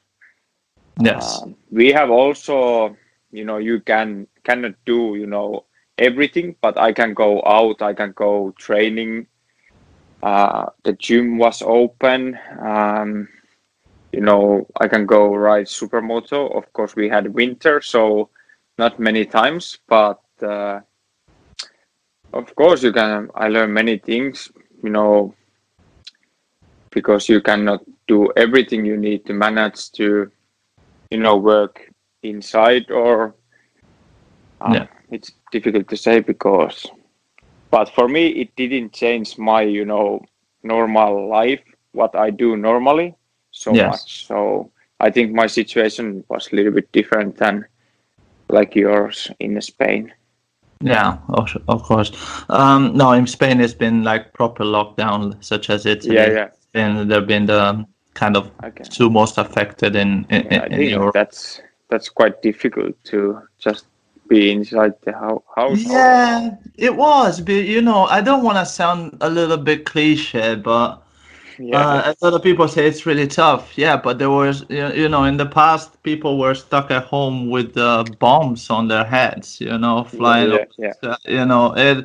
yes 1.00 1.42
Um, 1.42 1.56
we 1.70 1.92
have 1.92 2.10
also, 2.10 2.96
you 3.30 3.44
know, 3.44 3.58
you 3.58 3.80
can 3.80 4.26
cannot 4.44 4.74
do, 4.86 5.16
you 5.16 5.26
know, 5.26 5.64
everything, 5.98 6.56
but 6.60 6.78
I 6.78 6.92
can 6.92 7.14
go 7.14 7.42
out. 7.44 7.82
I 7.82 7.92
can 7.94 8.12
go 8.12 8.52
training. 8.58 9.26
Uh, 10.22 10.66
the 10.84 10.92
gym 10.94 11.38
was 11.38 11.62
open. 11.62 12.38
Um, 12.60 13.28
you 14.12 14.20
know, 14.20 14.66
I 14.80 14.88
can 14.88 15.06
go 15.06 15.34
ride 15.34 15.66
supermoto. 15.66 16.54
Of 16.56 16.72
course, 16.72 16.94
we 16.96 17.08
had 17.08 17.32
winter, 17.34 17.80
so 17.80 18.30
not 18.78 18.98
many 18.98 19.24
times, 19.24 19.78
but 19.88 20.20
uh, 20.42 20.80
of 22.32 22.54
course, 22.54 22.82
you 22.82 22.92
can. 22.92 23.30
I 23.34 23.48
learned 23.48 23.74
many 23.74 23.98
things. 23.98 24.50
You 24.82 24.90
know, 24.90 25.34
because 26.90 27.28
you 27.28 27.40
cannot 27.40 27.80
do 28.06 28.30
everything. 28.36 28.84
You 28.84 28.96
need 28.96 29.26
to 29.26 29.32
manage 29.34 29.90
to 29.92 30.30
you 31.10 31.18
know 31.18 31.36
work 31.36 31.90
inside 32.22 32.90
or 32.90 33.34
uh, 34.60 34.84
Yeah. 34.84 34.86
It's 35.10 35.32
difficult 35.52 35.88
to 35.88 35.96
say 35.96 36.20
because 36.20 36.86
but 37.70 37.88
for 37.94 38.08
me 38.08 38.28
it 38.28 38.54
didn't 38.56 38.92
change 38.92 39.38
my 39.38 39.62
you 39.62 39.84
know 39.84 40.24
normal 40.62 41.28
life 41.28 41.60
what 41.92 42.14
i 42.16 42.30
do 42.30 42.56
normally 42.56 43.14
so 43.50 43.74
Yes. 43.74 43.90
much 43.90 44.26
so 44.26 44.70
i 45.00 45.10
think 45.10 45.32
my 45.32 45.46
situation 45.46 46.24
was 46.28 46.52
a 46.52 46.56
little 46.56 46.72
bit 46.72 46.90
different 46.92 47.36
than 47.36 47.64
like 48.48 48.74
yours 48.74 49.30
in 49.40 49.60
Spain. 49.60 50.12
Yeah, 50.80 51.18
of, 51.30 51.82
course. 51.82 52.12
Um, 52.48 52.94
no, 52.94 53.12
in 53.12 53.26
Spain 53.26 53.60
it's 53.60 53.74
been 53.74 54.04
like 54.04 54.32
proper 54.34 54.64
lockdown, 54.64 55.42
such 55.42 55.70
as 55.70 55.86
Italy. 55.86 56.16
Yeah, 56.16 56.30
yeah. 56.30 56.48
And 56.74 57.10
they've 57.10 57.26
been 57.26 57.46
the 57.46 57.86
kind 58.14 58.36
of 58.36 58.50
okay. 58.62 58.84
two 58.84 59.08
most 59.10 59.38
affected 59.38 59.96
in 59.96 60.26
in, 60.28 60.46
yeah, 60.50 60.66
in 60.66 60.82
Europe. 60.82 61.14
That's 61.14 61.60
that's 61.88 62.08
quite 62.08 62.42
difficult 62.42 63.02
to 63.04 63.40
just 63.58 63.86
be 64.28 64.50
inside 64.50 64.94
the 65.02 65.12
house. 65.12 65.82
Yeah, 65.82 66.56
it 66.76 66.94
was. 66.96 67.40
But 67.40 67.64
you 67.64 67.82
know, 67.82 68.04
I 68.04 68.20
don't 68.20 68.42
want 68.42 68.58
to 68.58 68.66
sound 68.66 69.16
a 69.20 69.30
little 69.30 69.58
bit 69.58 69.84
cliche, 69.84 70.54
but 70.56 71.04
yeah. 71.58 71.78
Uh, 71.78 72.14
a 72.20 72.24
lot 72.24 72.34
of 72.34 72.42
people 72.42 72.66
say 72.66 72.86
it's 72.86 73.06
really 73.06 73.26
tough. 73.26 73.76
Yeah, 73.78 73.96
but 73.96 74.18
there 74.18 74.30
was, 74.30 74.64
you 74.68 75.08
know, 75.08 75.24
in 75.24 75.36
the 75.36 75.46
past, 75.46 76.02
people 76.02 76.38
were 76.38 76.54
stuck 76.54 76.90
at 76.90 77.04
home 77.04 77.48
with 77.48 77.76
uh, 77.76 78.04
bombs 78.18 78.70
on 78.70 78.88
their 78.88 79.04
heads. 79.04 79.60
You 79.60 79.78
know, 79.78 80.04
flying. 80.04 80.52
Yeah, 80.52 80.64
yeah, 80.78 80.92
yeah. 81.02 81.16
You 81.26 81.44
know, 81.46 81.74
it, 81.76 82.04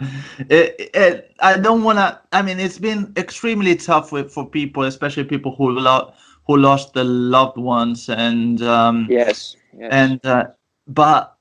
it, 0.49 0.91
it 0.93 1.35
I 1.39 1.57
don't 1.57 1.83
want 1.83 1.97
to. 1.97 2.19
I 2.31 2.41
mean, 2.41 2.59
it's 2.59 2.77
been 2.77 3.11
extremely 3.17 3.75
tough 3.75 4.11
with, 4.11 4.31
for 4.31 4.47
people, 4.47 4.83
especially 4.83 5.23
people 5.23 5.55
who 5.55 5.71
lost 5.71 6.13
who 6.45 6.57
lost 6.57 6.93
their 6.93 7.03
loved 7.03 7.57
ones, 7.57 8.09
and 8.09 8.61
um, 8.63 9.07
yes, 9.09 9.55
yes. 9.77 9.89
and 9.91 10.25
uh, 10.25 10.47
but 10.87 11.35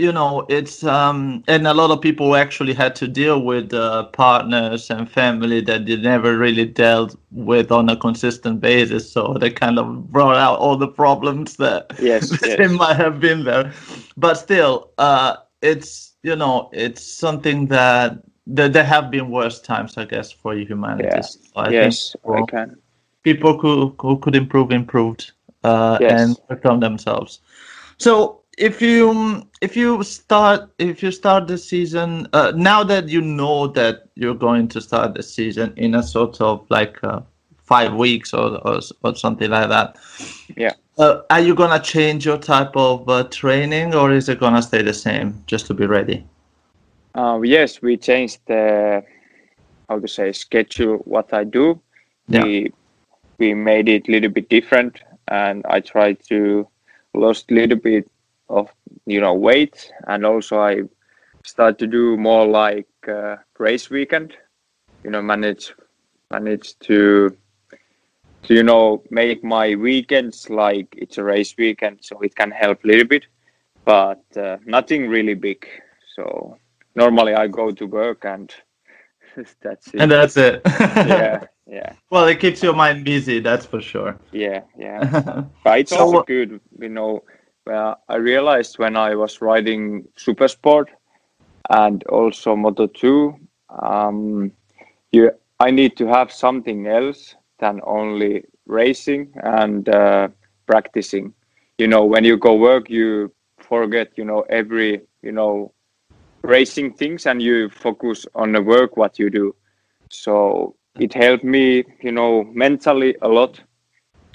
you 0.00 0.10
know 0.10 0.46
it's 0.48 0.82
um 0.84 1.44
and 1.46 1.66
a 1.66 1.74
lot 1.74 1.90
of 1.90 2.00
people 2.00 2.34
actually 2.34 2.72
had 2.72 2.94
to 2.96 3.06
deal 3.06 3.42
with 3.42 3.72
uh, 3.74 4.04
partners 4.06 4.90
and 4.90 5.10
family 5.10 5.60
that 5.60 5.84
they 5.84 5.96
never 5.96 6.38
really 6.38 6.64
dealt 6.64 7.14
with 7.30 7.70
on 7.70 7.88
a 7.90 7.96
consistent 7.96 8.60
basis 8.60 9.10
so 9.12 9.36
they 9.38 9.50
kind 9.50 9.78
of 9.78 10.10
brought 10.10 10.36
out 10.36 10.58
all 10.58 10.76
the 10.76 10.88
problems 10.88 11.56
that 11.56 11.92
yes, 12.00 12.30
yes. 12.42 12.56
they 12.58 12.66
might 12.66 12.96
have 12.96 13.20
been 13.20 13.44
there 13.44 13.72
but 14.16 14.34
still 14.34 14.90
uh 14.98 15.36
it's 15.60 16.14
you 16.22 16.34
know 16.34 16.70
it's 16.72 17.02
something 17.04 17.66
that 17.66 18.18
that 18.46 18.72
there 18.72 18.84
have 18.84 19.10
been 19.10 19.30
worse 19.30 19.60
times 19.60 19.98
i 19.98 20.04
guess 20.04 20.32
for 20.32 20.54
humanity 20.54 21.08
yeah. 21.12 21.20
so 21.20 21.38
I 21.56 21.68
yes 21.70 22.16
i 22.26 22.42
can 22.48 22.76
people 23.22 23.58
who, 23.58 23.94
who 24.00 24.18
could 24.18 24.34
improve 24.34 24.72
improved 24.72 25.32
uh 25.62 25.98
yes. 26.00 26.20
and 26.20 26.48
perform 26.48 26.80
themselves 26.80 27.40
so 27.98 28.39
if 28.60 28.82
you 28.82 29.42
if 29.62 29.74
you 29.74 30.02
start 30.02 30.70
if 30.78 31.02
you 31.02 31.10
start 31.10 31.48
the 31.48 31.56
season 31.56 32.28
uh, 32.34 32.52
now 32.54 32.84
that 32.84 33.08
you 33.08 33.22
know 33.22 33.66
that 33.66 34.08
you're 34.14 34.34
going 34.34 34.68
to 34.68 34.80
start 34.80 35.14
the 35.14 35.22
season 35.22 35.72
in 35.76 35.94
a 35.94 36.02
sort 36.02 36.40
of 36.42 36.66
like 36.68 37.02
uh, 37.02 37.20
five 37.62 37.94
weeks 37.94 38.34
or, 38.34 38.58
or, 38.68 38.80
or 39.02 39.16
something 39.16 39.50
like 39.50 39.68
that 39.70 39.96
yeah. 40.56 40.72
uh, 40.98 41.22
are 41.30 41.40
you 41.40 41.54
gonna 41.54 41.80
change 41.80 42.26
your 42.26 42.36
type 42.36 42.76
of 42.76 43.08
uh, 43.08 43.24
training 43.24 43.94
or 43.94 44.12
is 44.12 44.28
it 44.28 44.38
gonna 44.38 44.62
stay 44.62 44.82
the 44.82 44.94
same 44.94 45.42
just 45.46 45.66
to 45.66 45.74
be 45.74 45.86
ready? 45.86 46.24
Uh, 47.14 47.40
yes 47.42 47.80
we 47.80 47.96
changed 47.96 48.40
the 48.46 49.02
how 49.88 49.98
to 49.98 50.06
say 50.06 50.32
schedule 50.32 50.98
what 50.98 51.32
i 51.32 51.44
do. 51.44 51.80
Yeah. 52.28 52.44
we 52.44 52.72
we 53.38 53.54
made 53.54 53.88
it 53.88 54.06
a 54.06 54.12
little 54.12 54.30
bit 54.30 54.50
different 54.50 55.00
and 55.28 55.64
i 55.66 55.80
tried 55.80 56.18
to 56.28 56.68
lost 57.14 57.50
a 57.50 57.54
little 57.54 57.78
bit 57.78 58.06
of 58.50 58.68
you 59.06 59.20
know 59.20 59.34
weight. 59.34 59.90
And 60.06 60.26
also 60.26 60.60
i 60.60 60.82
start 61.44 61.78
to 61.78 61.86
do 61.86 62.16
more 62.16 62.46
like 62.46 62.88
uh, 63.08 63.36
race 63.58 63.88
weekend 63.88 64.34
you 65.04 65.10
know 65.10 65.22
manage 65.22 65.72
manage 66.30 66.78
to 66.80 67.36
to 68.42 68.54
you 68.54 68.62
know 68.62 69.02
make 69.10 69.42
my 69.44 69.74
weekends 69.74 70.48
like 70.50 70.88
it's 70.96 71.18
a 71.18 71.24
race 71.24 71.54
weekend 71.58 71.98
so 72.02 72.20
it 72.20 72.34
can 72.34 72.50
help 72.50 72.84
a 72.84 72.86
little 72.86 73.06
bit. 73.06 73.26
But 73.84 74.22
uh, 74.36 74.58
nothing 74.64 75.08
really 75.08 75.34
big. 75.34 75.66
So 76.14 76.58
normally 76.94 77.34
i 77.34 77.46
go 77.46 77.70
to 77.70 77.86
work 77.86 78.24
and 78.24 78.52
that's 79.62 79.88
it. 79.88 80.00
And 80.00 80.10
that's 80.10 80.36
it. 80.36 80.62
Yeah 80.66 81.44
yeah. 81.66 81.92
Well 82.10 82.26
it 82.26 82.40
keeps 82.40 82.62
your 82.62 82.74
mind 82.74 83.04
busy 83.04 83.40
that's 83.40 83.66
for 83.66 83.80
sure. 83.80 84.18
Yeah 84.32 84.62
yeah. 84.78 85.44
But 85.64 85.80
it's 85.80 85.90
so, 85.90 86.00
also 86.00 86.22
good 86.22 86.60
you 86.78 86.88
know 86.88 87.22
well, 87.66 88.02
I 88.08 88.16
realized 88.16 88.78
when 88.78 88.96
I 88.96 89.14
was 89.14 89.40
riding 89.40 90.06
Super 90.16 90.48
Sport 90.48 90.90
and 91.68 92.02
also 92.04 92.56
Moto 92.56 92.86
2, 92.86 93.34
um, 93.82 94.52
you, 95.12 95.30
I 95.58 95.70
need 95.70 95.96
to 95.98 96.06
have 96.06 96.32
something 96.32 96.86
else 96.86 97.34
than 97.58 97.80
only 97.84 98.44
racing 98.66 99.32
and 99.42 99.88
uh, 99.88 100.28
practicing. 100.66 101.34
You 101.78 101.88
know, 101.88 102.04
when 102.04 102.24
you 102.24 102.36
go 102.36 102.54
work, 102.54 102.88
you 102.88 103.32
forget, 103.58 104.12
you 104.16 104.24
know, 104.24 104.40
every, 104.48 105.02
you 105.22 105.32
know, 105.32 105.72
racing 106.42 106.94
things 106.94 107.26
and 107.26 107.42
you 107.42 107.68
focus 107.68 108.26
on 108.34 108.52
the 108.52 108.62
work, 108.62 108.96
what 108.96 109.18
you 109.18 109.30
do. 109.30 109.54
So 110.10 110.76
it 110.98 111.12
helped 111.12 111.44
me, 111.44 111.84
you 112.02 112.12
know, 112.12 112.44
mentally 112.44 113.14
a 113.22 113.28
lot 113.28 113.60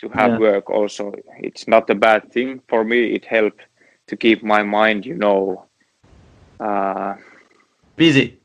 to 0.05 0.17
have 0.17 0.31
yeah. 0.31 0.37
work 0.37 0.69
also. 0.69 1.13
It's 1.39 1.67
not 1.67 1.89
a 1.89 1.95
bad 1.95 2.31
thing. 2.31 2.61
For 2.67 2.83
me 2.83 3.15
it 3.15 3.25
helped 3.25 3.61
to 4.07 4.15
keep 4.15 4.43
my 4.43 4.63
mind 4.63 5.05
you 5.05 5.15
know 5.15 5.65
uh, 6.59 7.15
busy. 7.95 8.39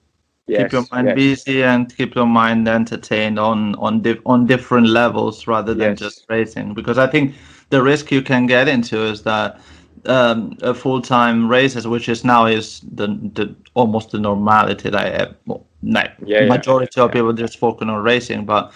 Yes, 0.46 0.62
keep 0.62 0.72
your 0.72 0.86
mind 0.90 1.08
yes. 1.08 1.14
busy 1.14 1.62
and 1.62 1.96
keep 1.96 2.14
your 2.14 2.26
mind 2.26 2.66
entertained 2.66 3.38
on 3.38 3.74
on 3.76 4.02
di- 4.02 4.20
on 4.26 4.46
different 4.46 4.88
levels 4.88 5.46
rather 5.46 5.74
than 5.74 5.90
yes. 5.90 5.98
just 5.98 6.26
racing. 6.28 6.74
Because 6.74 6.98
i 6.98 7.06
think 7.06 7.34
the 7.70 7.80
risk 7.80 8.10
you 8.10 8.22
can 8.22 8.46
get 8.46 8.66
into 8.66 8.98
is 9.00 9.22
that 9.22 9.60
um, 10.06 10.56
a 10.62 10.74
full-time 10.74 11.48
races 11.48 11.86
which 11.86 12.08
is 12.08 12.24
now 12.24 12.46
is 12.46 12.80
the, 12.94 13.06
the 13.34 13.54
almost 13.74 14.10
the 14.10 14.18
normality 14.18 14.90
that 14.90 15.06
I 15.06 15.10
have, 15.10 15.36
well, 15.46 15.66
yeah, 15.82 16.46
majority 16.46 16.94
yeah, 16.96 17.04
of 17.04 17.12
people 17.12 17.32
just 17.32 17.58
focus 17.58 17.86
on 17.88 18.02
racing. 18.02 18.44
But 18.44 18.72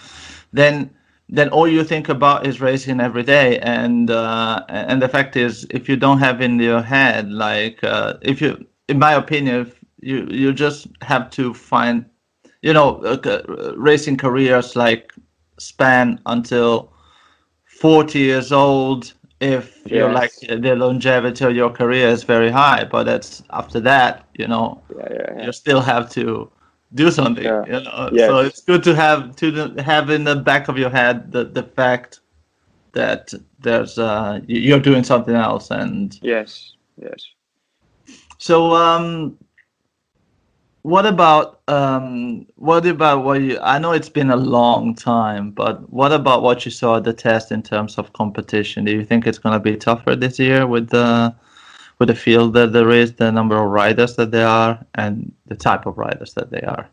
then 0.53 0.94
then 1.29 1.49
all 1.49 1.67
you 1.67 1.83
think 1.83 2.09
about 2.09 2.45
is 2.45 2.61
racing 2.61 2.99
every 2.99 3.23
day 3.23 3.59
and 3.59 4.11
uh, 4.11 4.63
and 4.69 5.01
the 5.01 5.09
fact 5.09 5.35
is 5.35 5.65
if 5.69 5.89
you 5.89 5.95
don't 5.95 6.19
have 6.19 6.41
in 6.41 6.59
your 6.59 6.81
head 6.81 7.31
like 7.31 7.83
uh, 7.83 8.13
if 8.21 8.41
you 8.41 8.65
in 8.87 8.99
my 8.99 9.13
opinion 9.13 9.71
you 10.01 10.27
you 10.29 10.53
just 10.53 10.87
have 11.01 11.29
to 11.31 11.53
find 11.53 12.05
you 12.61 12.73
know 12.73 12.97
uh, 13.03 13.73
racing 13.75 14.17
careers 14.17 14.75
like 14.75 15.13
span 15.57 16.19
until 16.27 16.91
40 17.65 18.19
years 18.19 18.51
old 18.51 19.13
if 19.41 19.77
yes. 19.85 19.91
you're 19.91 20.11
like 20.11 20.31
the 20.47 20.75
longevity 20.75 21.43
of 21.43 21.55
your 21.55 21.69
career 21.69 22.07
is 22.07 22.23
very 22.23 22.51
high 22.51 22.83
but 22.83 23.03
that's 23.03 23.43
after 23.49 23.79
that 23.79 24.27
you 24.35 24.47
know 24.47 24.81
yeah, 24.95 25.07
yeah, 25.09 25.33
yeah. 25.37 25.45
you 25.45 25.51
still 25.51 25.81
have 25.81 26.09
to 26.11 26.49
do 26.93 27.11
something. 27.11 27.43
Yeah. 27.43 27.65
You 27.65 27.83
know? 27.83 28.09
yes. 28.13 28.29
So 28.29 28.39
it's 28.39 28.61
good 28.61 28.83
to 28.83 28.95
have 28.95 29.35
to 29.37 29.75
have 29.79 30.09
in 30.09 30.23
the 30.23 30.35
back 30.35 30.67
of 30.67 30.77
your 30.77 30.89
head 30.89 31.31
the 31.31 31.45
the 31.45 31.63
fact 31.63 32.19
that 32.95 33.33
there's 33.59 33.99
uh 33.99 34.39
you're 34.47 34.79
doing 34.79 35.03
something 35.03 35.35
else 35.35 35.69
and 35.69 36.17
yes 36.23 36.73
yes 36.97 37.27
so 38.37 38.73
um 38.73 39.37
what 40.81 41.05
about 41.05 41.61
um 41.67 42.45
what 42.55 42.85
about 42.85 43.23
what 43.23 43.41
you 43.41 43.59
i 43.61 43.77
know 43.77 43.91
it's 43.91 44.09
been 44.09 44.31
a 44.31 44.35
long 44.35 44.95
time 44.95 45.51
but 45.51 45.91
what 45.91 46.11
about 46.11 46.41
what 46.41 46.63
you 46.63 46.71
saw 46.71 46.97
at 46.97 47.03
the 47.03 47.13
test 47.13 47.51
in 47.51 47.61
terms 47.61 47.97
of 47.97 48.13
competition 48.13 48.85
do 48.85 48.91
you 48.91 49.03
think 49.03 49.27
it's 49.27 49.39
going 49.39 49.53
to 49.53 49.59
be 49.59 49.75
tougher 49.75 50.15
this 50.15 50.39
year 50.39 50.65
with 50.65 50.89
the 50.89 51.35
with 51.99 52.09
the 52.09 52.15
field 52.15 52.53
that 52.53 52.73
there 52.73 52.91
is, 52.91 53.13
the 53.13 53.31
number 53.31 53.57
of 53.57 53.69
riders 53.69 54.15
that 54.15 54.31
there 54.31 54.47
are, 54.47 54.85
and 54.95 55.31
the 55.45 55.55
type 55.55 55.85
of 55.85 55.97
riders 55.97 56.33
that 56.33 56.51
they 56.51 56.61
are? 56.61 56.89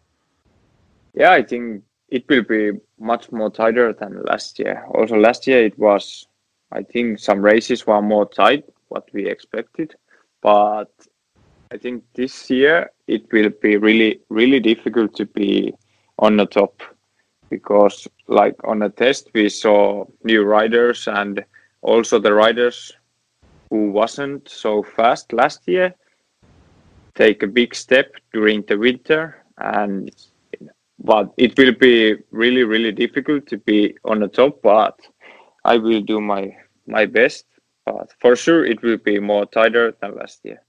Yeah, 1.15 1.33
I 1.33 1.43
think 1.43 1.83
it 2.09 2.29
will 2.29 2.43
be 2.43 2.73
much 2.99 3.33
more 3.33 3.51
tighter 3.51 3.93
than 3.93 4.23
last 4.23 4.59
year. 4.59 4.85
Also, 4.95 5.17
last 5.17 5.47
year 5.47 5.65
it 5.65 5.79
was, 5.79 6.27
I 6.71 6.83
think, 6.83 7.19
some 7.19 7.43
races 7.43 7.87
were 7.87 8.03
more 8.03 8.29
tight 8.29 8.65
what 8.89 9.09
we 9.13 9.27
expected, 9.27 9.95
but 10.43 10.91
I 11.73 11.79
think 11.79 12.05
this 12.15 12.51
year 12.51 12.91
it 13.07 13.33
will 13.33 13.51
be 13.63 13.79
really, 13.79 14.21
really 14.29 14.61
difficult 14.61 15.15
to 15.17 15.25
be 15.25 15.73
on 16.19 16.37
the 16.37 16.47
top 16.47 16.83
because, 17.49 18.07
like 18.29 18.57
on 18.65 18.81
the 18.81 18.91
test, 18.91 19.31
we 19.35 19.49
saw 19.49 20.05
new 20.23 20.45
riders 20.45 21.09
and 21.09 21.43
also 21.81 22.19
the 22.19 22.33
riders 22.33 22.93
who 23.73 23.91
wasn't 23.91 24.47
so 24.47 24.83
fast 24.83 25.33
last 25.33 25.61
year 25.67 25.95
take 27.15 27.43
a 27.43 27.47
big 27.47 27.75
step 27.75 28.13
during 28.35 28.61
the 28.69 28.77
winter 28.77 29.43
and 29.57 30.11
but 30.99 31.33
it 31.39 31.57
will 31.57 31.73
be 31.73 32.15
really 32.31 32.65
really 32.65 32.93
difficult 32.93 33.47
to 33.47 33.57
be 33.57 33.97
on 34.05 34.21
the 34.21 34.29
top 34.29 34.61
but 34.63 34.97
i 35.65 35.75
will 35.79 36.03
do 36.03 36.21
my 36.21 36.55
my 36.87 37.07
best 37.07 37.47
but 37.87 38.13
for 38.21 38.37
sure 38.37 38.63
it 38.67 38.83
will 38.83 38.99
be 38.99 39.19
more 39.19 39.47
tighter 39.47 39.97
than 40.03 40.15
last 40.17 40.41
year 40.45 40.61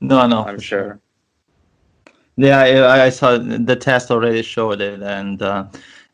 no 0.00 0.24
no 0.28 0.44
i'm 0.44 0.60
sure. 0.60 0.84
sure. 0.84 1.00
yeah 2.36 2.60
I, 2.60 3.06
I, 3.06 3.10
saw 3.10 3.38
the 3.38 3.76
test 3.88 4.12
already 4.12 4.42
showed 4.42 4.80
it 4.80 5.02
and 5.02 5.42
uh, 5.42 5.64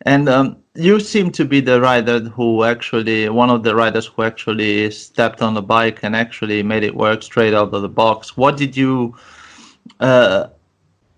And 0.05 0.29
um, 0.29 0.57
you 0.75 0.99
seem 0.99 1.31
to 1.33 1.45
be 1.45 1.61
the 1.61 1.81
rider 1.81 2.21
who 2.21 2.65
actually, 2.65 3.29
one 3.29 3.51
of 3.51 3.63
the 3.63 3.75
riders 3.75 4.07
who 4.07 4.23
actually 4.23 4.91
stepped 4.91 5.43
on 5.43 5.55
the 5.55 5.63
bike 5.63 6.01
and 6.03 6.17
actually 6.17 6.63
made 6.63 6.83
it 6.83 6.95
work 6.95 7.23
straight 7.23 7.55
out 7.55 7.73
of 7.73 7.83
the 7.83 7.89
box. 7.89 8.37
What 8.37 8.57
did 8.57 8.77
you, 8.77 9.15
uh, 10.01 10.49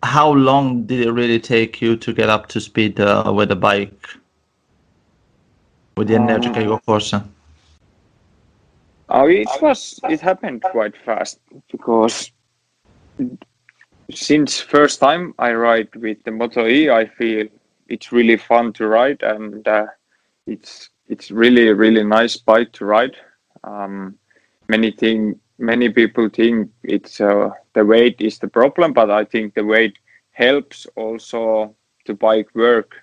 how 0.03 0.33
long 0.33 0.85
did 0.85 1.01
it 1.01 1.13
really 1.13 1.41
take 1.41 1.81
you 1.81 1.97
to 1.97 2.13
get 2.13 2.29
up 2.29 2.49
to 2.49 2.61
speed 2.61 3.01
uh, 3.01 3.33
with 3.35 3.49
the 3.49 3.57
bike, 3.57 4.07
with 5.97 6.09
the 6.09 6.15
Energica 6.15 6.61
Ego 6.61 6.81
Corsa? 6.87 7.27
Oh, 9.09 9.29
it 9.29 9.49
was, 9.63 10.01
it 10.05 10.21
happened 10.21 10.63
quite 10.63 10.97
fast 11.05 11.39
because 11.71 12.31
since 14.11 14.61
first 14.61 15.01
time 15.01 15.35
I 15.39 15.53
ride 15.53 15.95
with 15.97 16.23
the 16.25 16.33
Moto 16.33 16.67
E, 16.67 16.91
I 16.91 17.07
feel 17.07 17.47
it's 17.89 18.13
really 18.13 18.37
fun 18.37 18.73
to 18.75 18.87
ride 18.87 19.23
and 19.23 19.67
uh, 19.69 19.87
it's 20.47 20.91
it's 21.09 21.31
really 21.31 21.73
really 21.73 22.03
nice 22.03 22.37
bike 22.37 22.73
to 22.73 22.85
ride. 22.85 23.17
Um, 23.63 24.19
many 24.69 24.91
thing 24.91 25.39
many 25.59 25.89
people 25.89 26.29
think 26.29 26.71
it's 26.83 27.21
uh, 27.21 27.51
the 27.75 27.85
weight 27.85 28.21
is 28.21 28.39
the 28.39 28.49
problem, 28.49 28.93
but 28.93 29.11
I 29.11 29.25
think 29.25 29.55
the 29.55 29.65
weight 29.65 29.97
helps 30.33 30.87
also 30.97 31.75
to 32.07 32.15
bike 32.15 32.49
work 32.55 32.95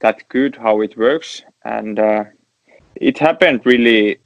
that 0.00 0.28
good 0.28 0.56
how 0.56 0.80
it 0.80 0.96
works. 0.96 1.42
And 1.64 1.98
uh, 1.98 2.24
it 2.94 3.18
happened 3.18 3.62
really 3.64 4.18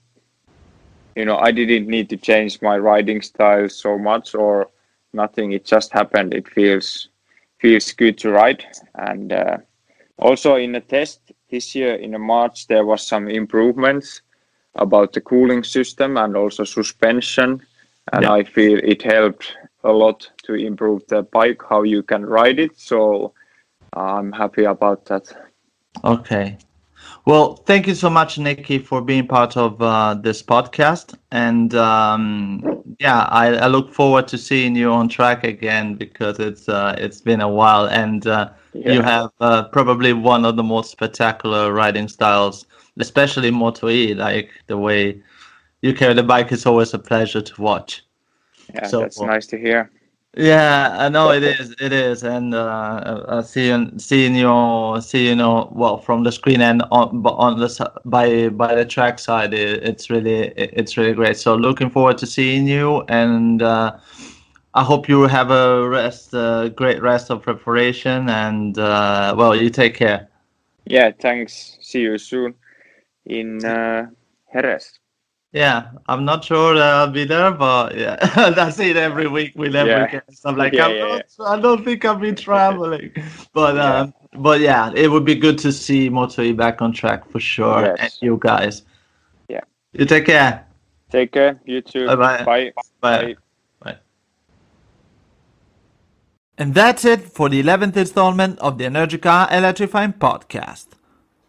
you 1.17 1.25
know 1.25 1.37
i 1.39 1.53
didn't 1.53 1.87
need 1.87 2.11
to 2.11 2.17
change 2.17 2.61
my 2.61 2.77
riding 2.77 3.23
style 3.23 3.69
so 3.69 3.97
much 3.97 4.35
or 4.35 4.69
nothing. 5.15 5.53
It 5.53 5.65
just 5.65 5.93
happened. 5.93 6.35
It 6.35 6.49
feels 6.49 7.09
feels 7.59 7.93
good 7.93 8.19
to 8.19 8.31
ride. 8.31 8.65
And 8.95 9.33
uh, 9.33 9.59
also 10.19 10.57
in 10.57 10.73
the 10.73 10.81
test 10.81 11.33
this 11.51 11.75
year 11.75 11.95
in 11.95 12.21
March, 12.21 12.67
there 12.67 12.85
was 12.85 13.07
some 13.07 13.29
improvements 13.29 14.23
about 14.77 15.13
the 15.13 15.21
cooling 15.21 15.65
system 15.65 16.17
and 16.17 16.37
also 16.37 16.65
suspension. 16.65 17.63
And 18.13 18.25
yeah. 18.25 18.33
I 18.33 18.45
feel 18.45 18.79
it 18.83 19.03
helped 19.03 19.57
a 19.83 19.93
lot 19.93 20.31
to 20.45 20.55
improve 20.55 21.07
the 21.09 21.23
bike, 21.23 21.63
how 21.69 21.83
you 21.83 22.03
can 22.03 22.25
ride 22.25 22.59
it. 22.59 22.79
So 22.79 23.33
I'm 23.93 24.33
happy 24.33 24.65
about 24.65 25.07
that. 25.07 25.33
Okay. 26.05 26.59
Well, 27.27 27.57
thank 27.57 27.87
you 27.87 27.95
so 27.95 28.11
much, 28.11 28.37
Niki, 28.37 28.85
for 28.85 29.01
being 29.01 29.27
part 29.27 29.57
of 29.57 29.81
uh, 29.81 30.15
this 30.15 30.43
podcast. 30.43 31.17
And 31.31 31.75
um, 31.75 32.63
yeah, 33.01 33.23
I, 33.31 33.55
I, 33.57 33.67
look 33.69 33.95
forward 33.95 34.29
to 34.29 34.37
seeing 34.37 34.77
you 34.77 34.91
on 34.91 35.09
track 35.09 35.43
again 35.43 35.95
because 35.95 36.39
it's 36.39 36.69
uh, 36.69 36.95
it's 36.99 37.23
been 37.23 37.41
a 37.41 37.49
while. 37.49 37.87
And 37.87 38.27
uh, 38.27 38.51
yeah. 38.75 38.93
You 38.93 39.03
have 39.03 39.31
uh, 39.41 39.65
probably 39.69 40.13
one 40.13 40.45
of 40.45 40.57
the 40.57 40.63
most 40.63 40.91
spectacular 40.91 41.73
riding 41.73 42.09
styles, 42.09 42.67
especially 42.99 43.53
Moto 43.53 43.89
E. 43.89 44.15
Like 44.15 44.51
the 44.67 44.77
way 44.77 45.23
you 45.81 45.95
carry 45.95 46.15
the 46.15 46.25
bike 46.25 46.51
is 46.51 46.67
always 46.67 46.93
a 46.93 46.99
pleasure 46.99 47.41
to 47.41 47.63
watch. 47.63 48.05
Yeah, 48.75 48.87
so, 48.89 49.01
that's 49.01 49.21
nice 49.21 49.47
to 49.47 49.59
hear. 49.59 49.93
Yeah, 50.37 50.97
I 50.99 51.09
know 51.09 51.31
it 51.31 51.45
is. 51.45 51.75
It 51.81 51.93
is, 51.93 52.25
and 52.25 52.55
uh, 52.55 53.41
seeing 53.43 53.97
seeing 54.01 54.35
you, 54.35 55.01
see 55.01 55.29
you 55.29 55.37
well 55.71 55.99
from 55.99 56.25
the 56.25 56.33
screen 56.33 56.61
and 56.61 56.83
on 56.91 57.25
on 57.25 57.61
the 57.61 57.93
by 58.05 58.49
by 58.49 58.75
the 58.75 58.85
track 58.85 59.21
side, 59.21 59.55
it, 59.55 59.85
it's 59.85 60.11
really 60.11 60.49
it's 60.57 60.97
really 60.97 61.13
great. 61.13 61.37
So 61.37 61.55
looking 61.55 61.89
forward 61.91 62.19
to 62.19 62.27
seeing 62.27 62.67
you 62.67 63.03
and. 63.09 63.63
Uh, 63.63 63.99
I 64.77 64.83
hope 64.83 65.09
you 65.09 65.23
have 65.23 65.53
a 65.53 65.89
rest, 65.89 66.35
uh, 66.35 66.69
great 66.71 67.01
rest 67.01 67.31
of 67.31 67.43
preparation, 67.43 68.29
and 68.29 68.77
uh, 68.77 69.33
well, 69.39 69.55
you 69.55 69.71
take 69.71 69.95
care. 69.95 70.29
Yeah, 70.85 71.13
thanks. 71.21 71.79
See 71.81 72.01
you 72.01 72.19
soon 72.19 72.55
in 73.25 73.65
uh, 73.65 74.07
Jerez. 74.53 74.99
Yeah, 75.55 75.91
I'm 76.09 76.25
not 76.25 76.45
sure 76.45 76.75
that 76.75 76.83
I'll 76.83 77.11
be 77.13 77.25
there, 77.25 77.53
but 77.53 77.97
yeah, 77.97 78.17
that's 78.51 78.81
it. 78.81 78.97
Every 78.97 79.29
week 79.29 79.53
with 79.55 79.77
every 79.77 79.93
yeah. 79.93 80.11
guest, 80.11 80.41
I'm 80.45 80.57
like, 80.57 80.73
yeah, 80.73 80.87
I'm 80.87 80.97
yeah, 80.97 81.21
not, 81.39 81.47
I 81.47 81.61
don't 81.61 81.85
think 81.85 82.05
I'll 82.05 82.17
be 82.17 82.33
traveling, 82.33 83.13
but 83.53 83.79
um, 83.79 84.13
but 84.39 84.59
yeah, 84.59 84.91
it 84.97 85.09
would 85.09 85.25
be 85.25 85.37
good 85.37 85.57
to 85.59 85.71
see 85.71 86.09
Moto 86.09 86.53
back 86.55 86.83
on 86.83 86.93
track 86.93 87.31
for 87.31 87.39
sure, 87.39 87.83
yes. 87.83 87.97
and 88.01 88.13
you 88.21 88.37
guys. 88.41 88.83
Yeah. 89.49 89.61
You 89.93 90.05
take 90.07 90.27
care. 90.27 90.67
Take 91.11 91.31
care. 91.31 91.61
You 91.65 91.83
too. 91.83 92.09
Bye-bye. 92.09 92.43
Bye. 92.43 92.73
Bye. 93.01 93.37
Bye. 93.79 93.99
And 96.59 96.75
that's 96.75 97.05
it 97.05 97.21
for 97.21 97.49
the 97.49 97.63
11th 97.63 97.97
installment 97.97 98.59
of 98.59 98.79
the 98.79 98.85
Energica 98.87 99.47
Electrifying 99.53 100.15
Podcast. 100.15 100.94